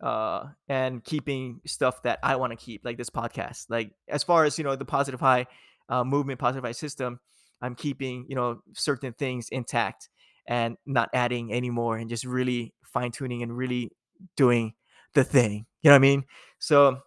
uh, 0.00 0.44
and 0.68 1.02
keeping 1.02 1.60
stuff 1.66 2.00
that 2.04 2.20
I 2.22 2.36
want 2.36 2.52
to 2.52 2.56
keep, 2.56 2.84
like 2.84 2.96
this 2.96 3.10
podcast. 3.10 3.64
Like 3.68 3.90
as 4.08 4.22
far 4.22 4.44
as 4.44 4.56
you 4.56 4.62
know, 4.62 4.76
the 4.76 4.84
positive 4.84 5.18
high 5.18 5.46
uh, 5.88 6.04
movement, 6.04 6.38
positive 6.38 6.62
high 6.62 6.72
system, 6.72 7.18
I'm 7.60 7.74
keeping 7.74 8.26
you 8.28 8.36
know 8.36 8.60
certain 8.74 9.14
things 9.14 9.48
intact 9.48 10.08
and 10.46 10.76
not 10.86 11.08
adding 11.12 11.52
anymore, 11.52 11.96
and 11.96 12.08
just 12.08 12.24
really 12.24 12.72
fine 12.84 13.10
tuning 13.10 13.42
and 13.42 13.56
really 13.56 13.90
doing 14.36 14.74
the 15.14 15.24
thing. 15.24 15.66
You 15.82 15.90
know 15.90 15.94
what 15.94 15.96
I 15.96 15.98
mean? 15.98 16.24
So 16.60 16.98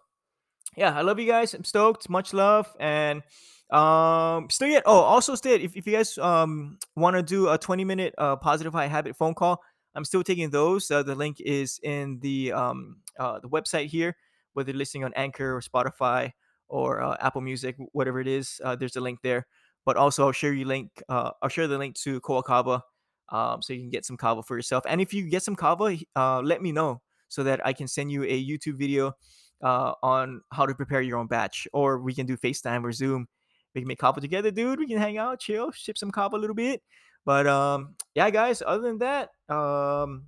yeah, 0.76 0.94
I 0.94 1.00
love 1.00 1.18
you 1.18 1.26
guys. 1.26 1.54
I'm 1.54 1.64
stoked. 1.64 2.10
Much 2.10 2.34
love. 2.34 2.68
And 2.78 3.22
um 3.72 4.48
still 4.50 4.68
yet 4.68 4.82
oh 4.86 5.00
also 5.00 5.34
still 5.34 5.52
if, 5.52 5.76
if 5.76 5.86
you 5.86 5.92
guys 5.92 6.18
um 6.18 6.76
want 6.96 7.14
to 7.14 7.22
do 7.22 7.48
a 7.48 7.56
20 7.56 7.84
minute 7.84 8.14
uh 8.18 8.34
positive 8.36 8.72
high 8.72 8.88
habit 8.88 9.16
phone 9.16 9.34
call 9.34 9.60
i'm 9.94 10.04
still 10.04 10.24
taking 10.24 10.50
those 10.50 10.90
uh, 10.90 11.02
the 11.02 11.14
link 11.14 11.40
is 11.40 11.78
in 11.84 12.18
the 12.20 12.52
um 12.52 12.96
uh 13.18 13.38
the 13.38 13.48
website 13.48 13.86
here 13.86 14.16
whether 14.54 14.70
you're 14.70 14.78
listening 14.78 15.04
on 15.04 15.12
anchor 15.14 15.56
or 15.56 15.60
spotify 15.60 16.30
or 16.68 17.00
uh, 17.00 17.16
apple 17.20 17.40
music 17.40 17.76
whatever 17.92 18.20
it 18.20 18.26
is 18.26 18.60
uh, 18.64 18.74
there's 18.74 18.96
a 18.96 19.00
link 19.00 19.20
there 19.22 19.46
but 19.84 19.96
also 19.96 20.26
i'll 20.26 20.32
share 20.32 20.52
you 20.52 20.64
link 20.64 20.90
uh 21.08 21.30
i'll 21.42 21.48
share 21.48 21.68
the 21.68 21.78
link 21.78 21.94
to 21.94 22.18
koa 22.20 22.42
kava 22.42 22.82
um 23.28 23.62
so 23.62 23.72
you 23.72 23.80
can 23.80 23.90
get 23.90 24.04
some 24.04 24.16
kava 24.16 24.42
for 24.42 24.56
yourself 24.56 24.82
and 24.88 25.00
if 25.00 25.14
you 25.14 25.30
get 25.30 25.44
some 25.44 25.54
kava 25.54 25.96
uh 26.16 26.40
let 26.40 26.60
me 26.60 26.72
know 26.72 27.00
so 27.28 27.44
that 27.44 27.64
i 27.64 27.72
can 27.72 27.86
send 27.86 28.10
you 28.10 28.24
a 28.24 28.44
youtube 28.44 28.76
video 28.76 29.14
uh, 29.62 29.92
on 30.02 30.40
how 30.52 30.66
to 30.66 30.74
prepare 30.74 31.02
your 31.02 31.18
own 31.18 31.26
batch, 31.26 31.66
or 31.72 32.00
we 32.00 32.14
can 32.14 32.26
do 32.26 32.36
FaceTime 32.36 32.84
or 32.84 32.92
Zoom. 32.92 33.26
We 33.74 33.80
can 33.80 33.88
make 33.88 33.98
kava 33.98 34.20
together, 34.20 34.50
dude. 34.50 34.78
We 34.78 34.86
can 34.88 34.98
hang 34.98 35.18
out, 35.18 35.40
chill, 35.40 35.70
ship 35.72 35.96
some 35.96 36.10
kava 36.10 36.36
a 36.36 36.38
little 36.38 36.56
bit. 36.56 36.82
But 37.24 37.46
um, 37.46 37.94
yeah, 38.14 38.30
guys. 38.30 38.62
Other 38.66 38.82
than 38.82 38.98
that, 38.98 39.30
um, 39.48 40.26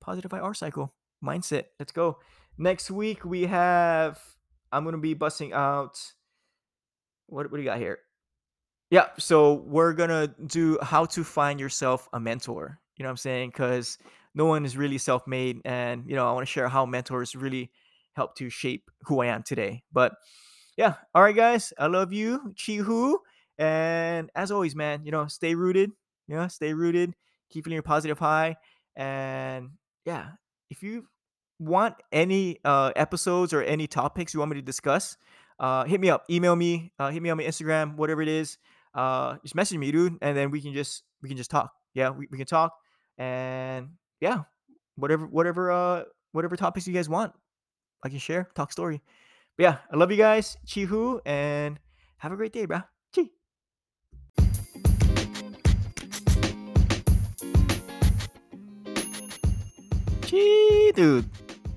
positive 0.00 0.32
IR 0.32 0.54
cycle. 0.54 0.94
mindset. 1.22 1.64
Let's 1.78 1.92
go. 1.92 2.18
Next 2.58 2.90
week 2.90 3.24
we 3.24 3.42
have. 3.46 4.20
I'm 4.72 4.84
gonna 4.84 4.98
be 4.98 5.14
busting 5.14 5.52
out. 5.52 5.98
What 7.26 7.50
what 7.50 7.56
do 7.56 7.62
you 7.62 7.68
got 7.68 7.78
here? 7.78 7.98
Yeah, 8.90 9.08
so 9.18 9.64
we're 9.66 9.92
gonna 9.92 10.28
do 10.46 10.78
how 10.80 11.04
to 11.06 11.24
find 11.24 11.58
yourself 11.58 12.08
a 12.12 12.20
mentor. 12.20 12.78
You 12.96 13.02
know 13.02 13.08
what 13.08 13.12
I'm 13.12 13.16
saying? 13.18 13.50
Because 13.50 13.98
no 14.34 14.46
one 14.46 14.64
is 14.64 14.76
really 14.76 14.98
self-made, 14.98 15.60
and 15.64 16.04
you 16.06 16.16
know 16.16 16.28
I 16.28 16.32
want 16.32 16.46
to 16.46 16.52
share 16.52 16.68
how 16.68 16.86
mentors 16.86 17.34
really 17.34 17.70
help 18.14 18.36
to 18.36 18.48
shape 18.48 18.90
who 19.02 19.20
I 19.20 19.26
am 19.26 19.42
today. 19.42 19.82
But 19.92 20.14
yeah, 20.76 20.94
all 21.14 21.22
right, 21.22 21.34
guys, 21.36 21.72
I 21.78 21.86
love 21.86 22.12
you, 22.12 22.54
Chihu, 22.54 23.16
and 23.58 24.30
as 24.34 24.50
always, 24.50 24.74
man, 24.76 25.04
you 25.04 25.12
know, 25.12 25.26
stay 25.26 25.54
rooted. 25.54 25.90
You 26.28 26.36
know, 26.36 26.48
stay 26.48 26.74
rooted. 26.74 27.14
Keep 27.50 27.64
feeling 27.64 27.74
your 27.76 27.82
positive 27.82 28.18
high, 28.18 28.56
and 28.96 29.70
yeah, 30.04 30.30
if 30.70 30.82
you 30.82 31.06
want 31.58 31.94
any 32.12 32.58
uh, 32.64 32.92
episodes 32.96 33.52
or 33.52 33.62
any 33.62 33.86
topics 33.86 34.34
you 34.34 34.40
want 34.40 34.50
me 34.50 34.56
to 34.56 34.62
discuss, 34.62 35.16
uh, 35.60 35.84
hit 35.84 36.00
me 36.00 36.10
up, 36.10 36.24
email 36.28 36.56
me, 36.56 36.92
uh, 36.98 37.10
hit 37.10 37.22
me 37.22 37.30
on 37.30 37.36
my 37.36 37.44
Instagram, 37.44 37.94
whatever 37.96 38.20
it 38.20 38.28
is 38.28 38.58
uh, 38.96 39.36
just 39.42 39.54
message 39.54 39.78
me, 39.78 39.92
dude, 39.92 40.16
and 40.22 40.36
then 40.36 40.50
we 40.50 40.60
can 40.60 40.72
just 40.72 41.04
we 41.22 41.28
can 41.28 41.36
just 41.36 41.50
talk. 41.50 41.70
Yeah, 41.94 42.10
we, 42.10 42.26
we 42.30 42.38
can 42.38 42.46
talk, 42.46 42.72
and 43.18 43.90
yeah, 44.20 44.40
whatever 44.96 45.26
whatever 45.26 45.70
uh 45.70 46.04
whatever 46.32 46.56
topics 46.56 46.86
you 46.86 46.94
guys 46.94 47.08
want, 47.08 47.32
I 48.02 48.08
can 48.08 48.18
share, 48.18 48.48
talk 48.56 48.72
story. 48.72 49.02
But 49.56 49.62
yeah, 49.62 49.76
I 49.90 49.96
love 49.96 50.10
you 50.10 50.16
guys, 50.16 50.56
Chihu, 50.66 51.20
and 51.24 51.78
have 52.18 52.32
a 52.32 52.36
great 52.36 52.52
day, 52.52 52.66
bro. 52.66 52.82
Chi, 60.22 60.90
dude. 60.94 61.30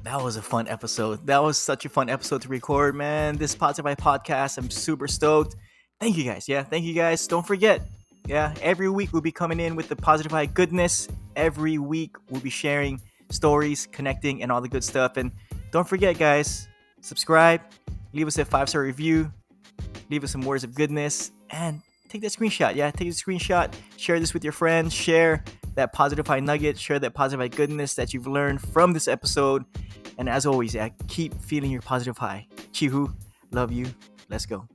That 0.03 0.23
was 0.23 0.37
a 0.37 0.41
fun 0.41 0.67
episode. 0.67 1.25
That 1.27 1.43
was 1.43 1.57
such 1.57 1.85
a 1.85 1.89
fun 1.89 2.09
episode 2.09 2.41
to 2.41 2.47
record, 2.49 2.95
man. 2.95 3.37
This 3.37 3.55
Spotify 3.55 3.95
podcast, 3.95 4.57
I'm 4.57 4.71
super 4.71 5.07
stoked 5.07 5.55
thank 5.99 6.17
you 6.17 6.23
guys. 6.23 6.47
Yeah, 6.47 6.63
thank 6.63 6.85
you 6.85 6.93
guys. 6.93 7.27
Don't 7.27 7.45
forget, 7.45 7.81
yeah, 8.25 8.53
every 8.61 8.89
week 8.89 9.13
we'll 9.13 9.21
be 9.21 9.31
coming 9.31 9.59
in 9.59 9.75
with 9.75 9.89
the 9.89 9.95
positive 9.95 10.31
high 10.31 10.45
goodness. 10.45 11.07
Every 11.35 11.77
week 11.77 12.15
we'll 12.29 12.41
be 12.41 12.49
sharing 12.49 13.01
stories, 13.29 13.87
connecting, 13.91 14.41
and 14.41 14.51
all 14.51 14.61
the 14.61 14.69
good 14.69 14.83
stuff. 14.83 15.17
And 15.17 15.31
don't 15.71 15.87
forget, 15.87 16.17
guys, 16.17 16.67
subscribe, 17.01 17.61
leave 18.13 18.27
us 18.27 18.37
a 18.37 18.45
five 18.45 18.69
star 18.69 18.81
review, 18.81 19.31
leave 20.09 20.23
us 20.23 20.31
some 20.31 20.41
words 20.41 20.63
of 20.63 20.75
goodness, 20.75 21.31
and 21.49 21.81
take 22.09 22.21
that 22.21 22.31
screenshot. 22.31 22.75
Yeah, 22.75 22.91
take 22.91 23.07
a 23.07 23.11
screenshot, 23.11 23.73
share 23.97 24.19
this 24.19 24.33
with 24.33 24.43
your 24.43 24.53
friends, 24.53 24.93
share 24.93 25.43
that 25.75 25.93
positive 25.93 26.27
high 26.27 26.39
nugget, 26.39 26.77
share 26.77 26.99
that 26.99 27.13
positive 27.13 27.39
high 27.39 27.55
goodness 27.55 27.93
that 27.95 28.13
you've 28.13 28.27
learned 28.27 28.61
from 28.61 28.93
this 28.93 29.07
episode. 29.07 29.63
And 30.17 30.27
as 30.27 30.45
always, 30.45 30.75
yeah, 30.75 30.89
keep 31.07 31.33
feeling 31.41 31.71
your 31.71 31.81
positive 31.81 32.17
high. 32.17 32.47
Chihu, 32.73 33.13
love 33.51 33.71
you. 33.71 33.87
Let's 34.29 34.45
go. 34.45 34.67